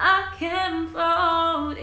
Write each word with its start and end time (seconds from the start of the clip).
I 0.00 0.32
can 0.38 0.86
float 0.90 1.76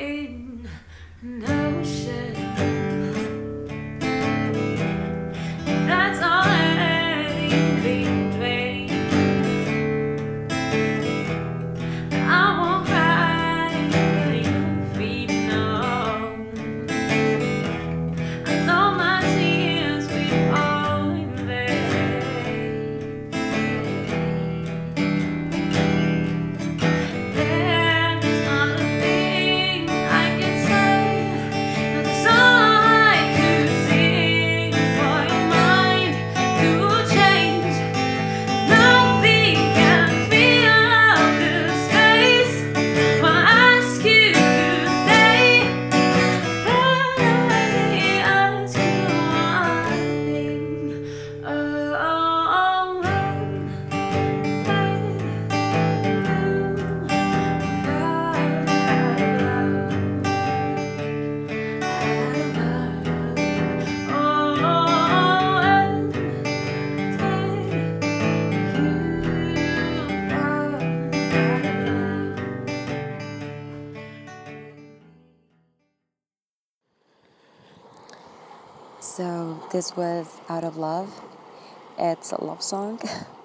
this 79.76 79.98
was 79.98 80.40
Out 80.48 80.64
of 80.64 80.78
Love. 80.78 81.22
It's 82.00 82.31
a 82.31 82.42
love 82.42 82.64
song 82.64 82.98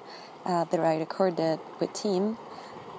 uh, 0.44 0.62
that 0.62 0.78
I 0.78 0.96
recorded 0.96 1.58
with 1.80 1.92
Tim. 1.92 2.38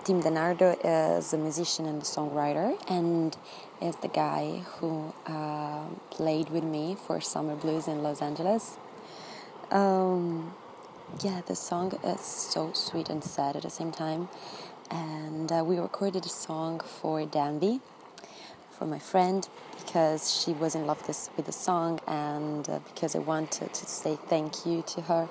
Tim 0.03 0.21
DeNardo 0.21 0.75
is 0.83 1.31
a 1.31 1.37
musician 1.37 1.85
and 1.85 2.01
a 2.01 2.05
songwriter, 2.05 2.75
and 2.89 3.37
is 3.81 3.95
the 3.95 4.09
guy 4.09 4.63
who 4.73 5.13
uh, 5.25 5.85
played 6.09 6.49
with 6.49 6.65
me 6.65 6.97
for 7.07 7.21
Summer 7.21 7.55
Blues 7.55 7.87
in 7.87 8.03
Los 8.03 8.21
Angeles. 8.21 8.77
Um, 9.71 10.53
yeah, 11.23 11.39
the 11.47 11.55
song 11.55 11.97
is 12.03 12.19
so 12.19 12.73
sweet 12.73 13.07
and 13.07 13.23
sad 13.23 13.55
at 13.55 13.61
the 13.61 13.69
same 13.69 13.93
time, 13.93 14.27
and 14.89 15.49
uh, 15.49 15.63
we 15.65 15.77
recorded 15.77 16.25
a 16.25 16.29
song 16.47 16.81
for 16.81 17.25
Danby, 17.25 17.79
for 18.77 18.85
my 18.85 18.99
friend, 18.99 19.47
because 19.83 20.41
she 20.41 20.51
was 20.53 20.75
in 20.75 20.85
love 20.85 21.05
this, 21.07 21.29
with 21.35 21.45
the 21.45 21.51
song, 21.51 21.99
and 22.07 22.69
uh, 22.69 22.79
because 22.93 23.15
I 23.15 23.19
wanted 23.19 23.73
to 23.73 23.85
say 23.85 24.17
thank 24.27 24.65
you 24.65 24.83
to 24.83 25.01
her 25.01 25.29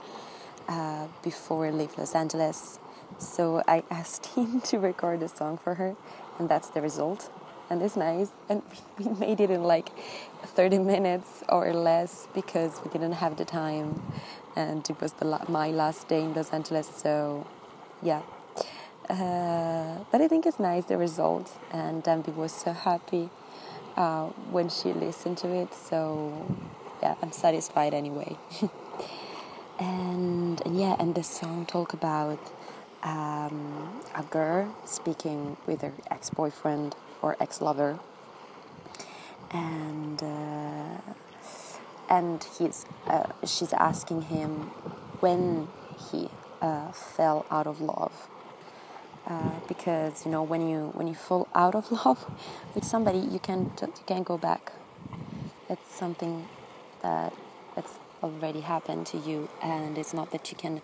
uh, 0.68 1.06
before 1.22 1.66
I 1.66 1.70
leave 1.70 1.96
Los 1.96 2.14
Angeles. 2.14 2.78
So 3.18 3.62
I 3.66 3.82
asked 3.90 4.26
him 4.26 4.60
to 4.62 4.78
record 4.78 5.22
a 5.22 5.28
song 5.28 5.58
for 5.58 5.74
her, 5.74 5.96
and 6.38 6.48
that's 6.48 6.68
the 6.70 6.82
result. 6.82 7.30
And 7.68 7.82
it's 7.82 7.96
nice. 7.96 8.30
And 8.48 8.62
we 8.98 9.08
made 9.14 9.40
it 9.40 9.50
in 9.50 9.62
like 9.62 9.90
30 10.44 10.78
minutes 10.78 11.44
or 11.48 11.72
less 11.72 12.26
because 12.34 12.80
we 12.84 12.90
didn't 12.90 13.12
have 13.12 13.36
the 13.36 13.44
time, 13.44 14.02
and 14.56 14.88
it 14.88 15.00
was 15.00 15.14
la- 15.20 15.44
my 15.48 15.70
last 15.70 16.08
day 16.08 16.22
in 16.22 16.34
Los 16.34 16.50
Angeles. 16.50 16.88
So, 16.88 17.46
yeah. 18.02 18.22
Uh, 19.08 20.04
but 20.12 20.20
I 20.20 20.28
think 20.28 20.46
it's 20.46 20.60
nice 20.60 20.84
the 20.84 20.96
result, 20.96 21.58
and 21.72 22.02
Danby 22.02 22.32
was 22.32 22.52
so 22.52 22.72
happy 22.72 23.30
uh, 23.96 24.26
when 24.50 24.68
she 24.68 24.92
listened 24.92 25.38
to 25.38 25.48
it. 25.48 25.74
So, 25.74 26.46
yeah, 27.02 27.14
I'm 27.22 27.32
satisfied 27.32 27.94
anyway. 27.94 28.36
and, 29.78 30.60
and 30.64 30.78
yeah, 30.78 30.96
and 30.98 31.14
the 31.14 31.22
song 31.22 31.66
talk 31.66 31.92
about 31.92 32.38
um, 33.02 34.00
a 34.14 34.22
girl 34.22 34.74
speaking 34.84 35.56
with 35.66 35.82
her 35.82 35.92
ex-boyfriend 36.10 36.94
or 37.22 37.36
ex-lover, 37.40 37.98
and 39.50 40.22
uh, 40.22 40.98
and 42.08 42.44
he's 42.58 42.84
uh, 43.06 43.28
she's 43.44 43.72
asking 43.72 44.22
him 44.22 44.70
when 45.20 45.68
he 46.10 46.28
uh, 46.60 46.92
fell 46.92 47.46
out 47.50 47.66
of 47.66 47.80
love. 47.80 48.28
Uh, 49.30 49.60
because 49.68 50.24
you 50.26 50.30
know 50.32 50.42
when 50.42 50.68
you 50.68 50.90
when 50.94 51.06
you 51.06 51.14
fall 51.14 51.46
out 51.54 51.76
of 51.76 51.92
love 52.04 52.28
with 52.74 52.82
somebody 52.82 53.18
you 53.18 53.38
can't 53.38 53.80
you 53.80 54.04
can't 54.04 54.24
go 54.24 54.36
back. 54.36 54.72
It's 55.68 55.94
something 55.94 56.48
that 57.02 57.32
it's 57.76 57.94
already 58.24 58.62
happened 58.62 59.06
to 59.06 59.18
you 59.18 59.48
and 59.62 59.96
it's 59.96 60.12
not 60.12 60.32
that 60.32 60.50
you 60.50 60.56
can 60.56 60.82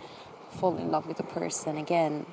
fall 0.48 0.76
in 0.76 0.92
love 0.92 1.08
with 1.08 1.18
a 1.18 1.24
person 1.24 1.76
again. 1.76 2.24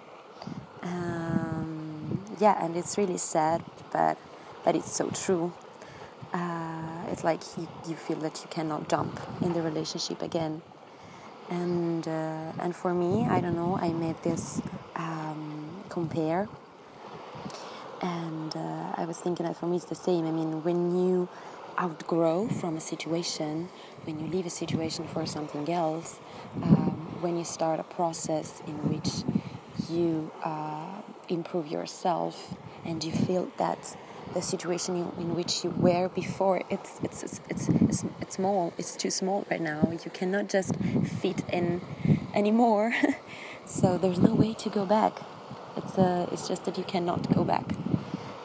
Um, 0.83 2.23
yeah 2.39 2.63
and 2.63 2.77
it's 2.77 2.95
really 2.95 3.17
sad 3.17 3.63
but 3.91 4.19
but 4.63 4.75
it's 4.75 4.93
so 4.95 5.09
true. 5.09 5.51
Uh, 6.31 7.07
it's 7.11 7.23
like 7.23 7.41
you, 7.57 7.67
you 7.87 7.95
feel 7.95 8.17
that 8.17 8.39
you 8.43 8.47
cannot 8.51 8.87
jump 8.87 9.19
in 9.41 9.53
the 9.53 9.63
relationship 9.63 10.21
again. 10.21 10.61
And 11.49 12.07
uh, 12.07 12.51
and 12.59 12.75
for 12.75 12.93
me 12.93 13.25
I 13.27 13.41
don't 13.41 13.55
know 13.55 13.79
I 13.81 13.89
made 13.93 14.21
this 14.21 14.61
um, 14.95 15.52
compare. 15.93 16.49
And 18.01 18.51
uh, 18.55 19.01
I 19.01 19.05
was 19.05 19.17
thinking 19.19 19.45
that 19.45 19.55
for 19.55 19.67
me 19.67 19.77
it's 19.77 19.85
the 19.85 20.01
same. 20.09 20.25
I 20.25 20.31
mean 20.31 20.63
when 20.63 20.79
you 20.97 21.29
outgrow 21.79 22.47
from 22.47 22.77
a 22.77 22.81
situation 22.81 23.69
when 24.05 24.19
you 24.19 24.27
leave 24.27 24.45
a 24.45 24.55
situation 24.63 25.07
for 25.07 25.25
something 25.25 25.67
else 25.71 26.19
um, 26.61 27.17
when 27.21 27.35
you 27.35 27.43
start 27.43 27.79
a 27.79 27.83
process 27.83 28.61
in 28.67 28.75
which 28.91 29.09
you 29.89 30.29
uh, 30.43 31.01
improve 31.29 31.65
yourself 31.65 32.53
and 32.85 33.03
you 33.03 33.11
feel 33.11 33.51
that 33.57 33.97
the 34.35 34.41
situation 34.41 34.95
in, 35.17 35.33
which 35.35 35.63
you 35.63 35.71
were 35.71 36.09
before 36.09 36.61
it's 36.69 36.99
it's, 37.03 37.23
it's 37.23 37.41
it's 37.49 37.69
it's 37.69 38.05
it's 38.21 38.35
small 38.35 38.73
it's 38.77 38.95
too 38.95 39.11
small 39.11 39.45
right 39.49 39.61
now. 39.61 39.81
You 39.91 40.11
cannot 40.11 40.49
just 40.49 40.75
fit 41.21 41.43
in 41.51 41.81
anymore. 42.33 42.93
So 43.65 43.97
there's 43.97 44.19
no 44.19 44.33
way 44.35 44.53
to 44.55 44.69
go 44.69 44.85
back 44.85 45.13
it's 45.77 45.97
uh, 45.97 46.27
it's 46.31 46.47
just 46.47 46.65
that 46.65 46.77
you 46.77 46.83
cannot 46.83 47.33
go 47.33 47.43
back. 47.43 47.65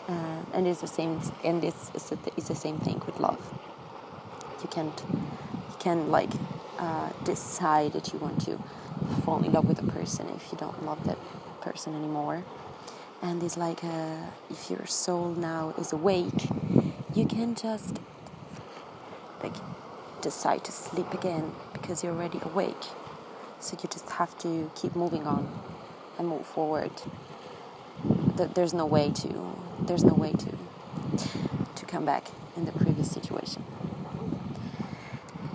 Uh, 0.09 0.43
and 0.55 0.67
it's 0.67 0.81
the 0.81 0.87
same 0.87 1.21
and 1.45 1.63
it's 1.65 1.91
it's, 1.95 2.11
the- 2.11 2.19
same 2.55 2.79
thing 2.79 3.01
with 3.07 3.21
love. 3.21 3.41
You 4.63 4.69
can't 4.71 5.03
you 5.13 5.77
can 5.79 6.11
like 6.11 6.31
uh, 6.79 7.11
decide 7.25 7.93
that 7.93 8.13
you 8.13 8.19
want 8.19 8.41
to 8.47 8.59
fall 9.25 9.43
in 9.45 9.53
love 9.53 9.67
with 9.69 9.79
a 9.81 9.91
person 9.93 10.29
if 10.37 10.51
you 10.53 10.59
don't 10.59 10.85
love 10.85 11.05
that 11.05 11.19
person 11.61 11.95
anymore. 11.95 12.45
And 13.23 13.43
it's 13.43 13.57
like 13.57 13.83
uh, 13.85 14.17
if 14.51 14.71
your 14.71 14.87
soul 14.87 15.31
now 15.31 15.75
is 15.79 15.93
awake 15.93 16.49
you 17.15 17.27
can 17.27 17.55
just 17.55 17.99
like 19.43 19.55
decide 20.21 20.65
to 20.65 20.73
sleep 20.73 21.13
again 21.15 21.53
because 21.73 22.05
you're 22.05 22.13
already 22.13 22.41
awake. 22.43 22.85
So 23.61 23.77
you 23.83 23.89
just 23.89 24.11
have 24.11 24.39
to 24.39 24.71
keep 24.75 24.95
moving 24.95 25.27
on 25.27 25.49
and 26.19 26.29
move 26.29 26.47
forward 26.47 26.91
Th- 28.37 28.51
there's 28.55 28.75
no 28.75 28.87
way 28.87 29.11
to 29.11 29.31
there's 29.81 30.05
no 30.05 30.15
way 30.15 30.33
to 30.33 30.51
to 31.77 31.87
come 31.87 32.05
back 32.05 32.29
in 32.57 32.65
the 32.67 32.73
previous 32.73 33.11
situation. 33.11 33.65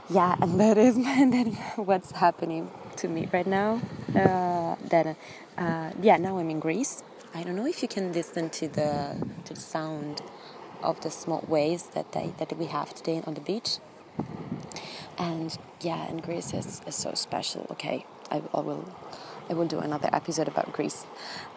Yeah 0.09 0.35
and 0.41 0.59
that 0.61 0.77
is 0.77 0.95
that 0.97 1.47
what's 1.77 2.11
happening 2.11 2.71
to 2.97 3.07
me 3.07 3.29
right 3.33 3.47
now. 3.47 3.81
Uh, 4.15 4.75
that 4.89 5.17
uh, 5.57 5.91
yeah 6.01 6.17
now 6.17 6.37
i'm 6.37 6.49
in 6.49 6.59
greece. 6.59 7.03
I 7.33 7.43
don't 7.43 7.55
know 7.55 7.65
if 7.67 7.81
you 7.81 7.87
can 7.87 8.13
listen 8.13 8.49
to 8.51 8.67
the 8.67 9.15
to 9.45 9.53
the 9.53 9.59
sound 9.61 10.21
of 10.83 11.01
the 11.01 11.09
small 11.11 11.43
waves 11.47 11.85
that 11.95 12.11
they, 12.11 12.33
that 12.39 12.57
we 12.57 12.65
have 12.65 12.93
today 12.93 13.21
on 13.25 13.33
the 13.35 13.41
beach. 13.41 13.79
And 15.17 15.57
yeah 15.81 16.07
and 16.09 16.21
greece 16.21 16.53
is, 16.53 16.81
is 16.87 16.95
so 16.95 17.13
special 17.13 17.67
okay? 17.71 18.05
I, 18.31 18.41
I 18.53 18.61
will 18.61 18.85
i 19.49 19.53
will 19.53 19.67
do 19.67 19.79
another 19.79 20.09
episode 20.13 20.47
about 20.47 20.71
greece. 20.73 21.05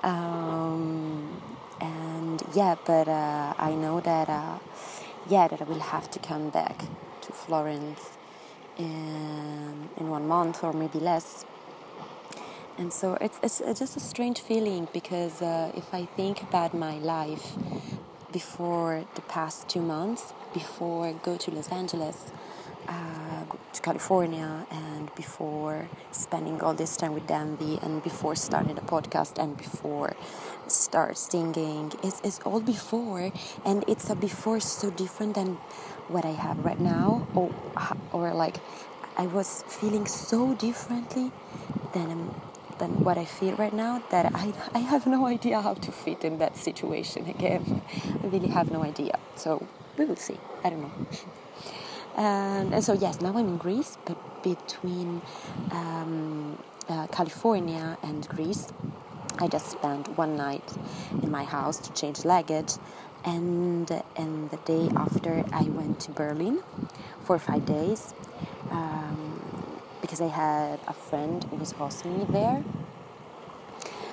Um, 0.02 1.42
and 1.80 2.42
yeah 2.54 2.74
but 2.86 3.06
uh, 3.08 3.52
i 3.58 3.74
know 3.74 4.00
that 4.00 4.28
uh, 4.28 4.58
yeah 5.28 5.46
that 5.48 5.60
i 5.60 5.64
will 5.64 5.80
have 5.94 6.10
to 6.10 6.18
come 6.18 6.48
back 6.48 6.84
to 7.20 7.32
florence 7.32 8.16
in, 8.78 9.88
in 9.96 10.08
one 10.08 10.26
month 10.26 10.62
or 10.62 10.72
maybe 10.72 10.98
less. 10.98 11.44
And 12.78 12.92
so 12.92 13.16
it's, 13.20 13.38
it's, 13.42 13.78
just 13.78 13.96
a 13.96 14.00
strange 14.00 14.40
feeling 14.40 14.88
because 14.92 15.40
uh, 15.40 15.72
if 15.74 15.94
I 15.94 16.04
think 16.04 16.42
about 16.42 16.74
my 16.74 16.98
life 16.98 17.56
before 18.32 19.04
the 19.14 19.22
past 19.22 19.68
two 19.68 19.80
months, 19.80 20.34
before 20.52 21.06
I 21.06 21.12
go 21.12 21.36
to 21.38 21.50
Los 21.50 21.70
Angeles, 21.70 22.32
uh, 22.86 23.35
to 23.72 23.82
California, 23.82 24.66
and 24.70 25.14
before 25.14 25.88
spending 26.10 26.60
all 26.60 26.74
this 26.74 26.96
time 26.96 27.14
with 27.14 27.26
Danby, 27.26 27.78
and 27.82 28.02
before 28.02 28.34
starting 28.34 28.74
the 28.74 28.80
podcast, 28.82 29.38
and 29.38 29.56
before 29.56 30.14
start 30.66 31.16
singing, 31.16 31.92
it's, 32.02 32.20
it's 32.22 32.40
all 32.40 32.60
before, 32.60 33.32
and 33.64 33.84
it's 33.86 34.10
a 34.10 34.14
before 34.14 34.60
so 34.60 34.90
different 34.90 35.34
than 35.34 35.58
what 36.08 36.24
I 36.24 36.32
have 36.32 36.64
right 36.64 36.80
now, 36.80 37.26
or 37.34 37.50
or 38.12 38.32
like 38.34 38.56
I 39.16 39.26
was 39.26 39.64
feeling 39.68 40.06
so 40.06 40.54
differently 40.54 41.32
than 41.92 42.34
than 42.78 43.04
what 43.04 43.16
I 43.16 43.24
feel 43.24 43.56
right 43.56 43.72
now 43.72 44.02
that 44.10 44.34
I, 44.34 44.52
I 44.74 44.80
have 44.80 45.06
no 45.06 45.26
idea 45.26 45.62
how 45.62 45.74
to 45.74 45.92
fit 45.92 46.24
in 46.24 46.38
that 46.38 46.56
situation 46.56 47.26
again. 47.26 47.82
I 48.22 48.26
really 48.26 48.48
have 48.48 48.70
no 48.70 48.82
idea. 48.82 49.18
So 49.34 49.66
we 49.96 50.04
will 50.04 50.16
see. 50.16 50.38
I 50.62 50.70
don't 50.70 50.82
know. 50.82 50.92
and, 52.16 52.74
and 52.74 52.82
so, 52.82 52.94
yes, 52.94 53.20
now 53.20 53.28
I'm 53.28 53.48
in 53.48 53.56
Greece, 53.58 53.98
but 54.04 54.42
between 54.42 55.22
um, 55.70 56.58
uh, 56.88 57.06
California 57.08 57.96
and 58.02 58.26
Greece, 58.28 58.72
I 59.38 59.48
just 59.48 59.70
spent 59.70 60.16
one 60.16 60.36
night 60.36 60.76
in 61.22 61.30
my 61.30 61.44
house 61.44 61.78
to 61.78 61.92
change 61.92 62.24
luggage. 62.24 62.72
And, 63.24 63.90
and 64.16 64.50
the 64.50 64.56
day 64.58 64.88
after, 64.96 65.44
I 65.52 65.64
went 65.64 66.00
to 66.00 66.10
Berlin 66.12 66.62
for 67.24 67.38
five 67.38 67.66
days. 67.66 68.14
Um, 68.70 69.36
because 70.06 70.20
I 70.20 70.28
had 70.28 70.78
a 70.86 70.92
friend 70.92 71.42
who 71.44 71.56
was 71.56 71.72
hosting 71.72 72.18
me 72.18 72.26
there, 72.30 72.62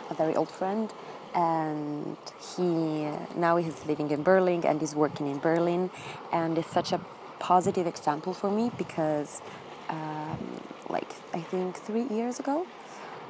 a 0.10 0.14
very 0.16 0.36
old 0.36 0.50
friend, 0.50 0.92
and 1.36 2.18
he 2.56 3.10
now 3.36 3.58
he's 3.58 3.86
living 3.86 4.10
in 4.12 4.24
Berlin 4.24 4.66
and 4.66 4.80
he's 4.82 4.96
working 4.96 5.28
in 5.28 5.40
Berlin, 5.40 5.92
and 6.32 6.58
it's 6.58 6.72
such 6.72 6.92
a 6.92 7.00
positive 7.44 7.86
example 7.86 8.34
for 8.34 8.50
me 8.50 8.72
because, 8.78 9.42
um, 9.90 10.40
like 10.90 11.12
I 11.34 11.42
think 11.42 11.76
three 11.76 12.06
years 12.06 12.40
ago, 12.40 12.66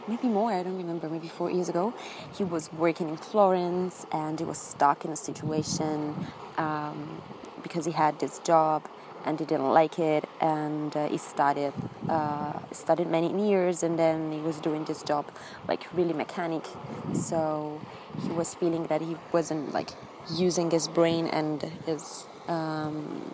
maybe 0.08 0.28
more, 0.28 0.52
I 0.52 0.62
don't 0.62 0.78
remember, 0.78 1.10
maybe 1.10 1.28
four 1.28 1.50
years 1.50 1.68
ago, 1.68 1.96
he 2.38 2.44
was 2.44 2.72
working 2.74 3.10
in 3.10 3.18
Florence 3.18 4.06
and 4.12 4.40
he 4.40 4.46
was 4.46 4.60
stuck 4.60 5.04
in 5.04 5.12
a 5.12 5.16
situation 5.16 6.16
um, 6.58 7.22
because 7.64 7.86
he 7.86 7.92
had 7.92 8.20
this 8.20 8.38
job 8.40 8.84
and 9.26 9.40
he 9.40 9.46
didn't 9.46 9.72
like 9.72 9.98
it 9.98 10.30
and 10.40 10.96
uh, 10.96 11.08
he 11.08 11.18
studied 11.18 11.74
uh, 12.08 12.54
studied 12.72 13.10
many 13.10 13.50
years 13.50 13.82
and 13.82 13.98
then 13.98 14.32
he 14.32 14.40
was 14.40 14.58
doing 14.60 14.84
this 14.84 15.02
job 15.02 15.26
like 15.68 15.82
really 15.92 16.14
mechanic. 16.14 16.66
So 17.14 17.82
he 18.22 18.30
was 18.30 18.54
feeling 18.54 18.86
that 18.88 19.02
he 19.02 19.16
wasn't 19.32 19.74
like 19.74 19.90
using 20.30 20.70
his 20.70 20.88
brain 20.88 21.26
and 21.28 21.64
his 21.88 22.26
um, 22.48 23.34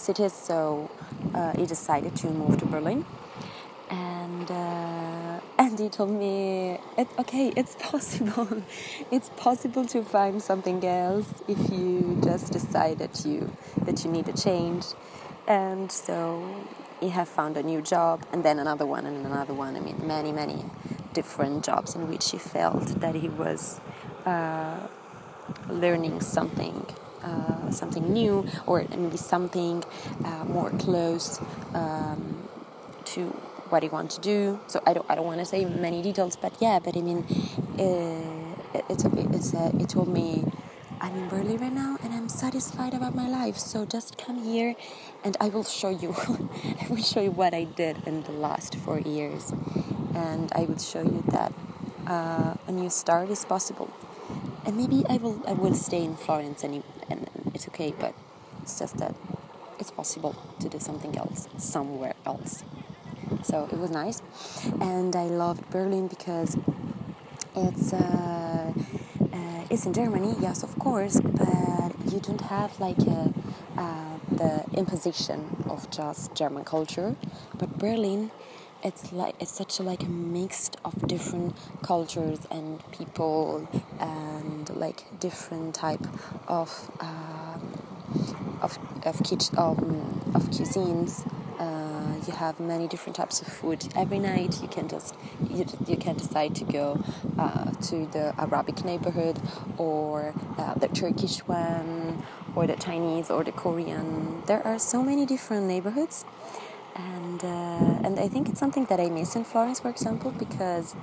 capacities 0.00 0.32
so 0.32 0.90
uh, 1.34 1.52
he 1.56 1.66
decided 1.66 2.16
to 2.16 2.28
move 2.28 2.58
to 2.58 2.66
Berlin. 2.66 3.04
And 3.90 4.50
uh, 4.50 5.40
and 5.58 5.78
he 5.78 5.88
told 5.88 6.10
me 6.10 6.78
okay 7.18 7.52
it's 7.56 7.74
possible. 7.90 8.62
It's 9.10 9.30
possible 9.36 9.84
to 9.86 10.02
find 10.02 10.42
something 10.42 10.84
else 10.84 11.28
if 11.48 11.70
you 11.70 12.18
just 12.22 12.52
decide 12.52 12.98
that 12.98 13.24
you 13.26 13.52
that 13.84 14.04
you 14.04 14.10
need 14.10 14.28
a 14.28 14.32
change. 14.32 14.84
And 15.46 15.90
so 15.90 16.64
he 17.00 17.08
have 17.08 17.28
found 17.28 17.56
a 17.56 17.62
new 17.62 17.82
job 17.82 18.24
and 18.32 18.44
then 18.44 18.58
another 18.58 18.86
one 18.86 19.06
and 19.06 19.26
another 19.26 19.54
one. 19.54 19.76
I 19.76 19.80
mean 19.80 20.06
many 20.06 20.32
many 20.32 20.64
different 21.12 21.64
jobs 21.64 21.96
in 21.96 22.08
which 22.08 22.30
he 22.30 22.38
felt 22.38 23.00
that 23.00 23.16
he 23.16 23.28
was 23.28 23.80
uh, 24.24 24.86
learning 25.68 26.20
something 26.20 26.86
uh, 27.22 27.70
something 27.70 28.12
new 28.12 28.46
or 28.66 28.84
maybe 28.96 29.16
something 29.16 29.84
uh, 30.24 30.44
more 30.44 30.70
close 30.70 31.40
um, 31.74 32.48
to 33.04 33.26
what 33.70 33.82
he 33.82 33.88
want 33.88 34.10
to 34.12 34.20
do. 34.20 34.60
So 34.66 34.82
I 34.86 34.94
don't 34.94 35.06
I 35.08 35.14
don't 35.14 35.26
want 35.26 35.40
to 35.40 35.46
say 35.46 35.64
many 35.64 36.02
details, 36.02 36.36
but 36.36 36.52
yeah, 36.60 36.78
but 36.78 36.96
I 36.96 37.00
mean, 37.00 37.24
uh, 37.78 38.82
it's 38.88 39.04
a 39.04 39.10
it's 39.32 39.54
it 39.54 39.88
told 39.88 40.08
me. 40.08 40.44
I'm 41.02 41.16
in 41.16 41.28
Berlin 41.30 41.56
right 41.56 41.72
now 41.72 41.96
and 42.04 42.12
I'm 42.12 42.28
satisfied 42.28 42.92
about 42.92 43.14
my 43.14 43.26
life. 43.26 43.56
So 43.56 43.86
just 43.86 44.18
come 44.18 44.44
here 44.44 44.74
and 45.24 45.34
I 45.40 45.48
will 45.48 45.64
show 45.64 45.88
you. 45.88 46.14
I 46.82 46.86
will 46.90 47.02
show 47.02 47.22
you 47.22 47.30
what 47.30 47.54
I 47.54 47.64
did 47.64 48.06
in 48.06 48.22
the 48.24 48.32
last 48.32 48.76
four 48.76 49.00
years. 49.00 49.50
And 50.14 50.52
I 50.54 50.64
will 50.64 50.76
show 50.76 51.00
you 51.00 51.24
that 51.28 51.54
uh, 52.06 52.54
a 52.66 52.72
new 52.72 52.90
start 52.90 53.30
is 53.30 53.46
possible. 53.46 53.88
And 54.66 54.76
maybe 54.76 55.02
I 55.08 55.16
will 55.16 55.42
I 55.48 55.54
will 55.54 55.74
stay 55.74 56.04
in 56.04 56.16
Florence 56.16 56.64
it's 56.64 56.79
okay, 57.72 57.94
but 57.98 58.14
it's 58.62 58.78
just 58.78 58.98
that 58.98 59.14
it's 59.78 59.90
possible 59.90 60.36
to 60.60 60.68
do 60.68 60.78
something 60.78 61.16
else 61.16 61.48
somewhere 61.56 62.14
else. 62.26 62.62
So 63.42 63.68
it 63.72 63.78
was 63.78 63.90
nice. 63.90 64.22
And 64.80 65.14
i 65.16 65.24
loved 65.24 65.68
berlin 65.70 66.08
because 66.08 66.56
it's 67.56 67.92
uh, 67.92 68.72
uh, 69.32 69.62
it's 69.70 69.86
in 69.86 69.92
germany 69.92 70.34
yes 70.40 70.62
of 70.62 70.78
course 70.78 71.20
but 71.20 71.92
you 72.12 72.20
don't 72.20 72.42
have 72.42 72.78
like 72.80 72.98
a, 72.98 73.32
uh, 73.76 74.16
the 74.30 74.64
imposition 74.74 75.40
of 75.68 75.90
just 75.90 76.34
german 76.34 76.64
culture. 76.64 77.16
But 77.58 77.78
berlin 77.78 78.30
it's 78.82 79.12
like 79.12 79.34
it's 79.40 79.52
such 79.52 79.78
a, 79.78 79.82
like 79.82 80.02
a 80.02 80.08
mix 80.08 80.70
of 80.84 81.06
different 81.06 81.54
cultures 81.82 82.40
and 82.50 82.80
people 82.92 83.68
and 83.98 84.70
like 84.74 85.04
different 85.20 85.74
type 85.74 86.06
of 86.48 86.90
um, 87.00 87.39
of 88.62 88.78
of, 89.04 89.22
kitch- 89.22 89.52
um, 89.56 90.20
of 90.34 90.42
cuisines 90.50 91.24
uh, 91.60 92.14
you 92.26 92.32
have 92.32 92.58
many 92.58 92.88
different 92.88 93.14
types 93.16 93.42
of 93.42 93.46
food. 93.46 93.86
Every 93.94 94.18
night 94.18 94.62
you 94.62 94.68
can 94.68 94.88
just 94.88 95.14
you, 95.50 95.66
you 95.86 95.96
can 95.96 96.16
decide 96.16 96.54
to 96.56 96.64
go 96.64 96.98
uh, 97.38 97.70
to 97.88 98.06
the 98.06 98.34
Arabic 98.38 98.82
neighborhood 98.82 99.38
or 99.76 100.34
uh, 100.56 100.74
the 100.74 100.88
Turkish 100.88 101.40
one 101.40 102.24
or 102.56 102.66
the 102.66 102.76
Chinese 102.76 103.30
or 103.30 103.44
the 103.44 103.52
Korean. 103.52 104.42
There 104.46 104.66
are 104.66 104.78
so 104.78 105.02
many 105.02 105.26
different 105.26 105.66
neighborhoods, 105.66 106.24
and 106.96 107.44
uh, 107.44 108.06
and 108.06 108.18
I 108.18 108.28
think 108.28 108.48
it's 108.48 108.58
something 108.58 108.86
that 108.86 108.98
I 108.98 109.10
miss 109.10 109.36
in 109.36 109.44
Florence, 109.44 109.80
for 109.80 109.90
example, 109.90 110.30
because 110.30 110.96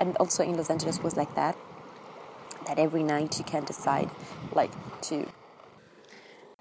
and 0.00 0.16
also 0.16 0.42
in 0.42 0.56
Los 0.56 0.70
Angeles 0.70 1.00
was 1.00 1.16
like 1.16 1.34
that. 1.36 1.56
That 2.66 2.78
every 2.78 3.04
night 3.04 3.38
you 3.38 3.44
can 3.44 3.64
decide 3.64 4.10
like 4.52 4.72
to 5.02 5.26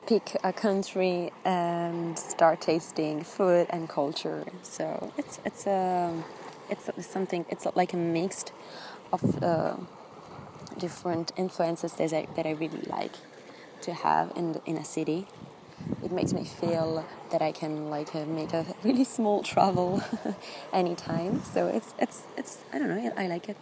pick 0.10 0.36
a 0.44 0.52
country 0.52 1.32
and 1.46 2.18
start 2.18 2.60
tasting 2.60 3.24
food 3.24 3.68
and 3.70 3.88
culture. 3.88 4.44
So 4.64 5.14
it's 5.20 5.40
it's 5.46 5.68
a 5.68 6.10
um, 6.10 6.26
it's 6.72 6.90
something 7.06 7.46
it's 7.48 7.68
like 7.76 7.94
a 7.94 8.02
mixed 8.18 8.52
of 9.14 9.22
uh, 9.44 9.76
different 10.80 11.32
influences 11.38 11.94
that 11.94 12.12
I, 12.12 12.26
that 12.36 12.48
I 12.48 12.54
really 12.64 12.84
like 12.88 13.16
to 13.82 13.94
have 13.94 14.34
in 14.36 14.54
the, 14.54 14.62
in 14.66 14.78
a 14.78 14.84
city. 14.84 15.28
It 16.04 16.12
makes 16.12 16.34
me 16.34 16.44
feel 16.44 17.06
that 17.32 17.44
I 17.44 17.52
can 17.52 17.92
like 17.92 18.16
uh, 18.16 18.26
make 18.26 18.52
a 18.54 18.66
really 18.84 19.04
small 19.04 19.44
travel 19.44 20.02
anytime. 20.74 21.44
So 21.54 21.68
it's 21.68 21.94
it's 22.00 22.24
it's 22.36 22.54
I 22.74 22.80
don't 22.80 22.90
know 22.90 23.14
I 23.16 23.28
like 23.28 23.48
it. 23.48 23.58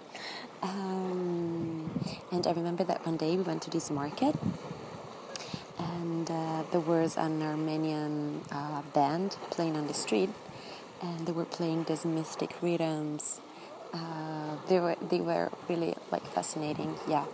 Um, 0.64 1.92
and 2.32 2.48
I 2.48 2.52
remember 2.54 2.86
that 2.86 3.06
one 3.06 3.18
day 3.18 3.36
we 3.36 3.44
went 3.44 3.62
to 3.64 3.70
this 3.70 3.92
market 3.92 4.36
and 5.78 6.30
uh, 6.30 6.64
there 6.72 6.80
was 6.82 7.18
an 7.18 7.42
Armenian 7.42 8.42
uh, 8.52 8.82
band 8.94 9.38
playing 9.50 9.76
on 9.78 9.88
the 9.88 9.94
street, 9.94 10.30
and 11.02 11.28
they 11.28 11.32
were 11.32 11.46
playing 11.46 11.84
these 11.86 12.06
mystic 12.06 12.56
rhythms. 12.62 13.40
Uh, 13.94 14.56
they 14.68 14.80
were 14.80 14.96
they 15.10 15.20
were 15.22 15.52
really 15.70 15.96
like 16.12 16.26
fascinating, 16.28 16.96
yeah. 17.08 17.26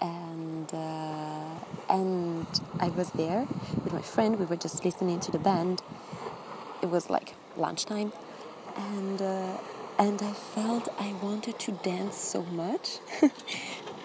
And 0.00 0.72
uh, 0.74 1.54
and 1.88 2.46
I 2.80 2.88
was 2.88 3.10
there 3.10 3.46
with 3.84 3.92
my 3.92 4.02
friend. 4.02 4.38
We 4.38 4.44
were 4.46 4.56
just 4.56 4.84
listening 4.84 5.20
to 5.20 5.30
the 5.32 5.38
band. 5.38 5.82
It 6.82 6.90
was 6.90 7.08
like 7.10 7.34
lunchtime, 7.56 8.12
and 8.76 9.22
uh, 9.22 9.56
and 9.98 10.20
I 10.22 10.32
felt 10.32 10.88
I 10.98 11.12
wanted 11.22 11.58
to 11.60 11.72
dance 11.72 12.16
so 12.16 12.42
much. 12.44 12.98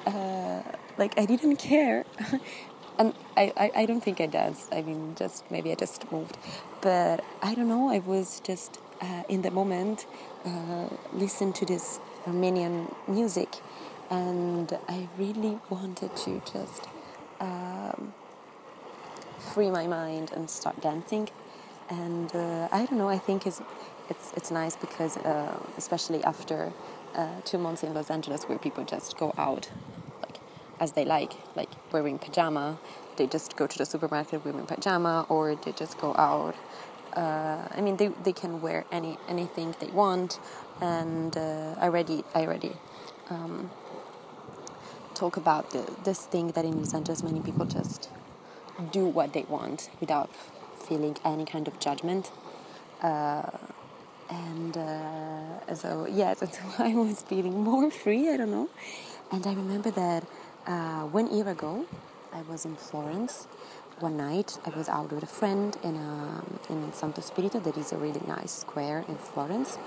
Uh, 0.06 0.64
like 0.98 1.20
I 1.20 1.26
didn't 1.26 1.58
care 1.58 2.06
and 2.98 3.14
I, 3.36 3.54
I, 3.58 3.72
I 3.76 3.86
don't 3.86 4.02
think 4.02 4.20
I 4.22 4.26
danced. 4.26 4.74
I 4.74 4.82
mean, 4.82 5.16
just 5.16 5.50
maybe 5.52 5.72
I 5.72 5.76
just 5.76 6.12
moved, 6.12 6.38
but 6.82 7.24
I 7.42 7.54
don't 7.54 7.68
know. 7.68 7.90
I 7.90 8.00
was 8.00 8.40
just 8.42 8.80
uh, 9.02 9.24
in 9.30 9.42
the 9.42 9.52
moment, 9.52 10.06
uh, 10.46 10.88
listen 11.14 11.54
to 11.54 11.66
this 11.66 12.00
Armenian 12.26 12.94
music, 13.08 13.58
and 14.10 14.78
I 14.88 15.08
really 15.18 15.60
wanted 15.70 16.16
to 16.18 16.42
just 16.52 16.88
um, 17.40 18.14
free 19.38 19.70
my 19.70 19.88
mind 19.88 20.32
and 20.36 20.50
start 20.50 20.82
dancing. 20.82 21.30
And 21.90 22.36
uh, 22.36 22.68
I 22.72 22.86
don't 22.86 22.98
know. 22.98 23.10
I 23.10 23.18
think 23.18 23.46
it's 23.48 23.62
it's 24.10 24.34
it's 24.36 24.52
nice 24.52 24.76
because 24.76 25.18
uh, 25.18 25.58
especially 25.78 26.24
after 26.24 26.74
uh, 27.16 27.28
two 27.46 27.58
months 27.58 27.84
in 27.84 27.94
Los 27.94 28.10
Angeles, 28.10 28.44
where 28.46 28.58
people 28.58 28.84
just 28.84 29.18
go 29.18 29.34
out 29.38 29.70
as 30.80 30.94
they 30.94 31.06
like, 31.06 31.34
like 31.56 31.70
wearing 31.92 32.20
pajama, 32.20 32.78
they 33.18 33.28
just 33.28 33.56
go 33.56 33.68
to 33.68 33.78
the 33.78 33.86
supermarket 33.86 34.46
wearing 34.46 34.66
pajama, 34.66 35.26
or 35.30 35.56
they 35.56 35.72
just 35.72 35.98
go 35.98 36.16
out. 36.16 36.56
Uh, 37.14 37.68
I 37.76 37.82
mean, 37.82 37.98
they, 37.98 38.10
they 38.24 38.34
can 38.34 38.62
wear 38.62 38.86
any 38.92 39.18
anything 39.28 39.76
they 39.80 39.88
want, 39.88 40.40
and 40.82 41.36
uh, 41.36 41.76
I 41.80 41.86
already 41.86 42.24
I 42.36 42.46
already 42.46 42.74
um, 43.30 43.72
talk 45.16 45.36
about 45.36 45.72
the, 45.72 45.92
this 46.04 46.26
thing 46.26 46.52
that 46.52 46.64
in 46.64 46.78
Los 46.78 46.94
Angeles 46.94 47.24
many 47.24 47.42
people 47.42 47.66
just 47.66 48.10
do 48.92 49.06
what 49.06 49.34
they 49.34 49.44
want 49.50 49.90
without 50.00 50.30
feeling 50.88 51.18
any 51.26 51.46
kind 51.46 51.68
of 51.68 51.80
judgment. 51.80 52.32
Uh, 53.02 53.50
and 54.30 54.78
uh, 54.78 55.74
so 55.74 56.06
yes, 56.06 56.40
so 56.52 56.84
I 56.84 56.94
was 56.94 57.24
feeling 57.24 57.64
more 57.64 57.90
free. 57.90 58.30
I 58.30 58.38
don't 58.38 58.52
know, 58.52 58.70
and 59.32 59.46
I 59.48 59.54
remember 59.54 59.90
that 59.92 60.24
uh, 60.68 61.04
one 61.04 61.34
year 61.34 61.48
ago, 61.48 61.86
I 62.34 62.42
was 62.42 62.66
in 62.66 62.76
Florence. 62.76 63.48
One 64.00 64.18
night, 64.18 64.60
I 64.66 64.70
was 64.78 64.90
out 64.90 65.12
with 65.12 65.24
a 65.24 65.28
friend 65.28 65.76
in 65.84 65.96
a, 65.96 66.44
in 66.70 66.94
Santo 66.94 67.22
Spirito. 67.22 67.60
That 67.60 67.78
is 67.78 67.92
a 67.94 67.98
really 67.98 68.22
nice 68.28 68.52
square 68.52 69.04
in 69.08 69.16
Florence. 69.16 69.80